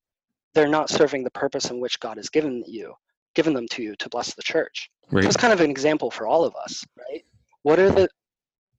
they're 0.55 0.69
not 0.69 0.91
serving 0.91 1.25
the 1.25 1.31
purpose 1.31 1.71
in 1.71 1.81
which 1.81 1.99
God 2.01 2.19
has 2.19 2.29
given 2.29 2.63
you, 2.67 2.93
given 3.35 3.55
them 3.55 3.67
to 3.69 3.83
you 3.83 3.97
to 3.97 4.09
bless 4.09 4.35
the 4.35 4.43
church. 4.43 4.91
So 5.11 5.19
it's 5.19 5.37
kind 5.37 5.53
of 5.53 5.61
an 5.61 5.71
example 5.71 6.11
for 6.11 6.27
all 6.27 6.45
of 6.45 6.55
us, 6.57 6.85
right? 6.99 7.25
What 7.63 7.79
are 7.79 7.91
the 7.91 8.09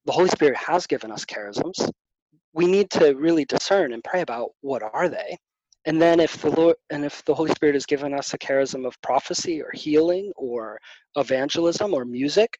the 0.07 0.13
Holy 0.13 0.29
Spirit 0.29 0.55
has 0.55 0.87
given 0.87 1.11
us 1.11 1.25
charisms. 1.25 1.91
We 2.53 2.65
need 2.65 2.89
to 2.91 3.13
really 3.13 3.43
discern 3.43 3.91
and 3.91 4.03
pray 4.03 4.21
about 4.21 4.51
what 4.61 4.81
are 4.81 5.09
they. 5.09 5.37
And 5.85 6.01
then 6.01 6.19
if 6.19 6.41
the 6.41 6.51
Lord 6.51 6.75
and 6.89 7.05
if 7.05 7.23
the 7.25 7.33
Holy 7.33 7.51
Spirit 7.51 7.75
has 7.75 7.85
given 7.85 8.13
us 8.13 8.33
a 8.33 8.37
charism 8.37 8.85
of 8.85 9.01
prophecy 9.01 9.61
or 9.61 9.71
healing 9.73 10.31
or 10.35 10.79
evangelism 11.15 11.93
or 11.93 12.03
music, 12.03 12.57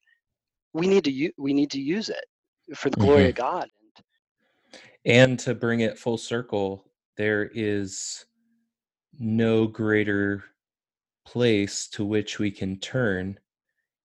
we 0.73 0.87
need 0.87 1.03
to 1.03 1.11
u- 1.11 1.33
we 1.37 1.53
need 1.53 1.71
to 1.71 1.81
use 1.81 2.09
it 2.09 2.25
for 2.75 2.89
the 2.89 2.97
glory 2.97 3.21
mm-hmm. 3.21 3.29
of 3.29 3.35
God. 3.35 3.67
And 5.05 5.39
to 5.39 5.55
bring 5.55 5.81
it 5.81 5.97
full 5.97 6.17
circle, 6.17 6.85
there 7.15 7.49
is 7.53 8.25
no 9.19 9.67
greater 9.67 10.43
place 11.25 11.87
to 11.89 12.05
which 12.05 12.39
we 12.39 12.51
can 12.51 12.79
turn 12.79 13.39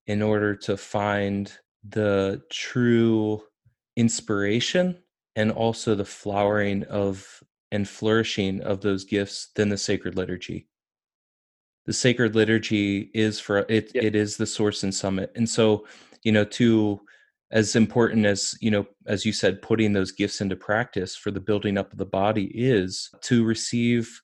in 0.07 0.23
order 0.23 0.57
to 0.57 0.77
find 0.77 1.53
the 1.89 2.43
true 2.51 3.43
inspiration 3.97 4.99
and 5.37 5.51
also 5.51 5.95
the 5.95 6.05
flowering 6.05 6.85
of 6.85 7.43
and 7.73 7.89
flourishing 7.89 8.61
of 8.63 8.81
those 8.83 9.05
gifts 9.05 9.49
than 9.57 9.69
the 9.69 9.77
sacred 9.77 10.15
liturgy. 10.15 10.69
The 11.87 11.93
sacred 11.93 12.37
liturgy 12.37 13.11
is 13.13 13.41
for 13.41 13.67
it 13.69 13.91
Yep. 13.95 14.05
it 14.05 14.15
is 14.15 14.37
the 14.37 14.47
source 14.47 14.85
and 14.85 14.95
summit. 14.95 15.33
And 15.35 15.49
so, 15.49 15.87
you 16.23 16.31
know, 16.31 16.45
to 16.45 17.01
as 17.51 17.75
important 17.77 18.25
as, 18.25 18.55
you 18.61 18.71
know, 18.71 18.87
as 19.07 19.27
you 19.27 19.33
said, 19.33 19.61
putting 19.63 19.93
those 19.93 20.13
gifts 20.13 20.41
into 20.41 20.57
practice 20.57 21.17
for 21.17 21.31
the 21.31 21.41
building 21.41 21.77
up 21.77 21.93
of 21.93 21.99
the 21.99 22.07
body 22.07 22.51
is 22.55 23.11
to 23.23 23.45
receive 23.45 24.21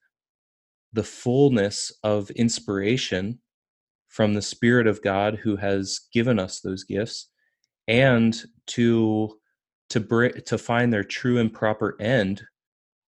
the 0.92 1.02
fullness 1.02 1.92
of 2.02 2.30
inspiration 2.30 3.40
from 4.08 4.32
the 4.34 4.42
Spirit 4.42 4.86
of 4.86 5.02
God 5.02 5.34
who 5.36 5.56
has 5.56 6.00
given 6.12 6.38
us 6.38 6.60
those 6.60 6.84
gifts, 6.84 7.28
and 7.86 8.42
to 8.68 9.38
to 9.90 10.00
br- 10.00 10.28
to 10.28 10.56
find 10.58 10.92
their 10.92 11.04
true 11.04 11.38
and 11.38 11.52
proper 11.52 12.00
end, 12.00 12.42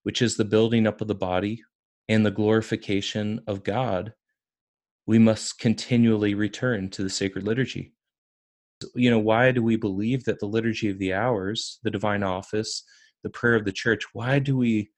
which 0.02 0.22
is 0.22 0.36
the 0.36 0.44
building 0.44 0.86
up 0.86 1.00
of 1.00 1.08
the 1.08 1.14
body 1.14 1.62
and 2.08 2.24
the 2.24 2.30
glorification 2.30 3.40
of 3.46 3.64
God. 3.64 4.12
We 5.06 5.18
must 5.18 5.58
continually 5.58 6.34
return 6.34 6.90
to 6.90 7.02
the 7.02 7.10
sacred 7.10 7.44
liturgy. 7.44 7.92
You 8.94 9.10
know, 9.10 9.18
why 9.18 9.52
do 9.52 9.62
we 9.62 9.76
believe 9.76 10.24
that 10.24 10.40
the 10.40 10.46
liturgy 10.46 10.88
of 10.88 10.98
the 10.98 11.12
hours, 11.12 11.78
the 11.82 11.90
divine 11.90 12.22
office, 12.22 12.82
the 13.22 13.30
prayer 13.30 13.54
of 13.54 13.64
the 13.64 13.72
church, 13.72 14.04
why 14.12 14.38
do 14.38 14.56
we 14.56 14.90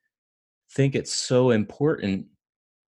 think 0.75 0.95
it's 0.95 1.13
so 1.13 1.51
important 1.51 2.27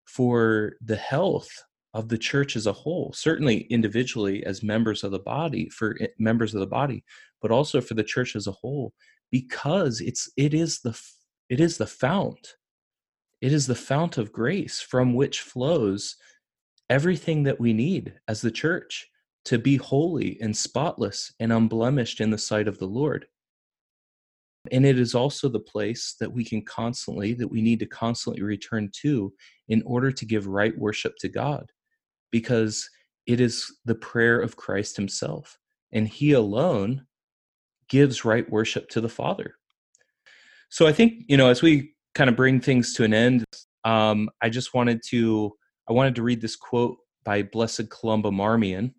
for 0.06 0.74
the 0.82 0.95
health 0.95 1.50
of 1.93 2.10
the 2.10 2.17
church 2.17 2.56
as 2.56 2.67
a 2.67 2.74
whole 2.74 3.12
certainly 3.13 3.62
individually 3.69 4.43
as 4.45 4.62
members 4.62 5.04
of 5.04 5.12
the 5.12 5.19
body 5.19 5.69
for 5.69 5.98
members 6.19 6.54
of 6.54 6.60
the 6.60 6.67
body 6.67 7.04
but 7.41 7.52
also 7.52 7.82
for 7.82 7.95
the 7.95 8.04
church 8.04 8.36
as 8.36 8.48
a 8.48 8.52
whole 8.52 8.93
because 9.32 10.02
it's 10.02 10.32
it 10.38 10.54
is 10.54 10.82
the 10.82 10.93
it 11.49 11.59
is 11.59 11.77
the 11.77 11.88
fount. 11.88 12.55
It 13.41 13.51
is 13.53 13.67
the 13.67 13.75
fount 13.75 14.17
of 14.17 14.31
grace 14.31 14.79
from 14.81 15.13
which 15.13 15.41
flows 15.41 16.15
everything 16.89 17.43
that 17.43 17.59
we 17.59 17.73
need 17.73 18.13
as 18.27 18.41
the 18.41 18.51
church 18.51 19.07
to 19.45 19.57
be 19.57 19.77
holy 19.77 20.38
and 20.41 20.55
spotless 20.55 21.33
and 21.39 21.51
unblemished 21.51 22.21
in 22.21 22.29
the 22.29 22.38
sight 22.38 22.67
of 22.67 22.77
the 22.77 22.85
lord. 22.85 23.25
And 24.71 24.85
it 24.85 24.99
is 24.99 25.15
also 25.15 25.47
the 25.47 25.59
place 25.59 26.15
that 26.19 26.31
we 26.31 26.43
can 26.43 26.63
constantly 26.63 27.33
that 27.33 27.47
we 27.47 27.62
need 27.62 27.79
to 27.79 27.85
constantly 27.85 28.41
return 28.41 28.91
to 29.01 29.33
in 29.69 29.81
order 29.85 30.12
to 30.12 30.25
give 30.25 30.47
right 30.47 30.77
worship 30.77 31.15
to 31.19 31.29
god 31.29 31.71
because 32.31 32.88
it 33.25 33.39
is 33.39 33.65
the 33.85 33.95
prayer 33.95 34.41
of 34.41 34.57
christ 34.57 34.97
himself 34.97 35.57
and 35.93 36.07
he 36.07 36.33
alone 36.33 37.05
gives 37.88 38.25
right 38.25 38.49
worship 38.51 38.89
to 38.89 39.01
the 39.01 39.09
father 39.09 39.55
so 40.69 40.88
i 40.88 40.91
think 40.91 41.23
you 41.27 41.38
know 41.38 41.49
as 41.49 41.62
we 41.62 41.93
kind 42.15 42.29
of 42.29 42.36
bring 42.36 42.60
things 42.60 42.93
to 42.93 43.03
an 43.03 43.13
end 43.13 43.43
um, 43.86 44.29
i 44.41 44.49
just 44.49 44.73
wanted 44.73 45.01
to 45.08 45.51
i 45.89 45.93
wanted 45.93 46.15
to 46.15 46.23
read 46.23 46.41
this 46.41 46.55
quote 46.55 46.97
by 47.23 47.41
blessed 47.43 47.89
columba 47.89 48.32
marmion 48.32 48.93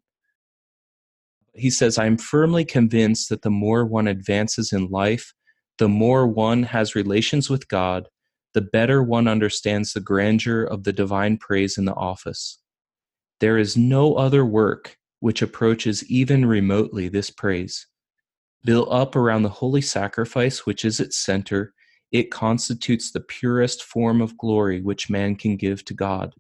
he 1.55 1.71
says 1.71 1.99
i'm 1.99 2.17
firmly 2.17 2.65
convinced 2.65 3.29
that 3.29 3.43
the 3.43 3.51
more 3.51 3.85
one 3.85 4.07
advances 4.07 4.73
in 4.73 4.87
life 4.89 5.33
the 5.81 5.89
more 5.89 6.27
one 6.27 6.63
has 6.65 6.95
relations 6.95 7.49
with 7.49 7.67
God, 7.67 8.07
the 8.53 8.61
better 8.61 9.03
one 9.03 9.27
understands 9.27 9.95
the 9.95 10.01
grandeur 10.01 10.63
of 10.63 10.85
the 10.85 10.93
divine 10.93 11.39
praise 11.39 11.79
in 11.79 11.87
the 11.87 11.95
office. 11.95 12.59
There 13.41 13.57
is 13.57 13.79
no 13.79 14.17
other 14.17 14.45
work 14.45 14.99
which 15.21 15.41
approaches 15.41 16.05
even 16.11 16.45
remotely 16.45 17.09
this 17.09 17.31
praise. 17.31 17.87
Built 18.65 18.89
up 18.91 19.17
around 19.17 19.43
the 19.43 19.49
holy 19.49 19.81
sacrifice, 19.81 20.67
which 20.67 20.85
is 20.85 21.01
its 21.01 21.17
center, 21.17 21.73
it 22.13 22.31
constitutes 22.31 23.11
the 23.11 23.21
purest 23.21 23.83
form 23.83 24.21
of 24.21 24.37
glory 24.37 24.83
which 24.83 25.09
man 25.09 25.37
can 25.37 25.57
give 25.57 25.85
to 25.87 25.95
God, 25.95 26.35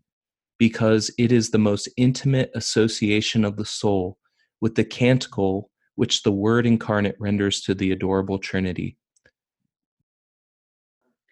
because 0.58 1.10
it 1.16 1.32
is 1.32 1.50
the 1.50 1.58
most 1.58 1.88
intimate 1.96 2.50
association 2.54 3.44
of 3.44 3.56
the 3.56 3.64
soul 3.64 4.18
with 4.60 4.74
the 4.74 4.84
canticle 4.84 5.70
which 5.94 6.22
the 6.22 6.32
Word 6.32 6.66
incarnate 6.66 7.16
renders 7.18 7.60
to 7.62 7.74
the 7.74 7.92
adorable 7.92 8.38
Trinity. 8.38 8.96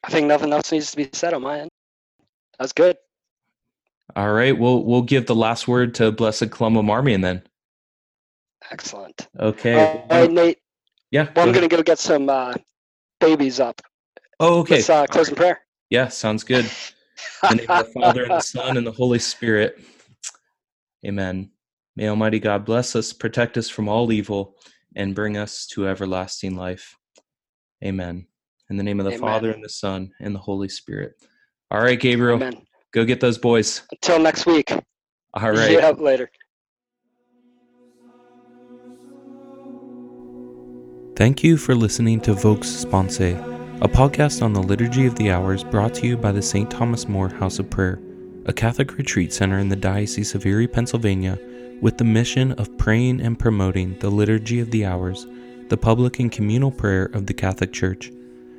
I 0.04 0.10
think 0.10 0.26
nothing 0.26 0.52
else 0.52 0.72
needs 0.72 0.90
to 0.92 0.96
be 0.96 1.10
said 1.12 1.34
on 1.34 1.42
my 1.42 1.60
end. 1.60 1.70
That's 2.58 2.72
good. 2.72 2.96
All 4.16 4.32
right, 4.32 4.58
we'll 4.58 4.84
we'll 4.84 5.02
give 5.02 5.26
the 5.26 5.34
last 5.34 5.68
word 5.68 5.94
to 5.96 6.10
Blessed 6.12 6.50
Columba 6.50 6.82
Marmion 6.82 7.20
then. 7.20 7.42
Excellent. 8.70 9.28
Okay. 9.38 9.74
All 10.10 10.20
right, 10.20 10.30
Nate. 10.30 10.58
Yeah. 11.10 11.28
Well, 11.34 11.46
I'm 11.46 11.52
going 11.52 11.68
to 11.68 11.74
go 11.74 11.82
get 11.82 11.98
some 11.98 12.28
uh, 12.28 12.54
babies 13.20 13.60
up. 13.60 13.80
Oh, 14.40 14.60
okay. 14.60 14.76
Let's 14.76 14.90
uh, 14.90 15.06
close 15.06 15.28
in 15.28 15.34
prayer. 15.34 15.60
Yeah, 15.90 16.08
sounds 16.08 16.44
good. 16.44 16.70
In 17.50 17.56
the 17.56 17.66
name 17.66 17.66
of 17.70 17.86
the 17.86 17.92
Father 17.92 18.24
and 18.24 18.36
the 18.36 18.40
Son 18.42 18.76
and 18.76 18.86
the 18.86 18.92
Holy 18.92 19.18
Spirit. 19.18 19.80
Amen. 21.06 21.50
May 21.96 22.08
Almighty 22.08 22.38
God 22.38 22.64
bless 22.64 22.94
us, 22.94 23.12
protect 23.12 23.56
us 23.56 23.68
from 23.68 23.88
all 23.88 24.12
evil, 24.12 24.56
and 24.94 25.14
bring 25.14 25.36
us 25.36 25.66
to 25.68 25.88
everlasting 25.88 26.56
life. 26.56 26.96
Amen. 27.84 28.26
In 28.70 28.76
the 28.76 28.82
name 28.82 29.00
of 29.00 29.06
the 29.06 29.12
Amen. 29.14 29.20
Father 29.20 29.50
and 29.52 29.64
the 29.64 29.68
Son 29.68 30.12
and 30.20 30.34
the 30.34 30.40
Holy 30.40 30.68
Spirit. 30.68 31.14
All 31.70 31.80
right, 31.80 31.98
Gabriel, 31.98 32.36
Amen. 32.36 32.62
go 32.92 33.04
get 33.04 33.20
those 33.20 33.38
boys. 33.38 33.82
Until 33.92 34.18
next 34.18 34.46
week. 34.46 34.70
All 35.34 35.50
right. 35.50 35.70
Yeah, 35.72 35.90
later. 35.90 36.30
Thank 41.18 41.42
you 41.42 41.56
for 41.56 41.74
listening 41.74 42.20
to 42.20 42.32
Vox 42.32 42.68
Sponsae, 42.68 43.34
a 43.82 43.88
podcast 43.88 44.40
on 44.40 44.52
the 44.52 44.62
Liturgy 44.62 45.04
of 45.04 45.16
the 45.16 45.32
Hours 45.32 45.64
brought 45.64 45.92
to 45.94 46.06
you 46.06 46.16
by 46.16 46.30
the 46.30 46.40
St. 46.40 46.70
Thomas 46.70 47.08
More 47.08 47.28
House 47.28 47.58
of 47.58 47.68
Prayer, 47.68 47.98
a 48.46 48.52
Catholic 48.52 48.96
retreat 48.96 49.32
center 49.32 49.58
in 49.58 49.68
the 49.68 49.74
Diocese 49.74 50.36
of 50.36 50.46
Erie, 50.46 50.68
Pennsylvania, 50.68 51.36
with 51.82 51.98
the 51.98 52.04
mission 52.04 52.52
of 52.52 52.78
praying 52.78 53.20
and 53.20 53.36
promoting 53.36 53.98
the 53.98 54.10
Liturgy 54.10 54.60
of 54.60 54.70
the 54.70 54.86
Hours, 54.86 55.26
the 55.68 55.76
public 55.76 56.20
and 56.20 56.30
communal 56.30 56.70
prayer 56.70 57.06
of 57.06 57.26
the 57.26 57.34
Catholic 57.34 57.72
Church. 57.72 58.12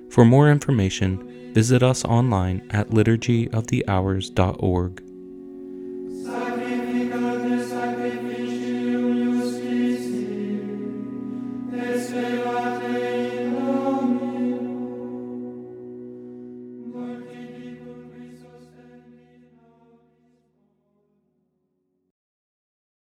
For 0.09 0.25
more 0.25 0.51
information, 0.51 1.53
visit 1.53 1.81
us 1.81 2.03
online 2.03 2.67
at 2.71 2.89
liturgyofthehours.org. 2.89 5.08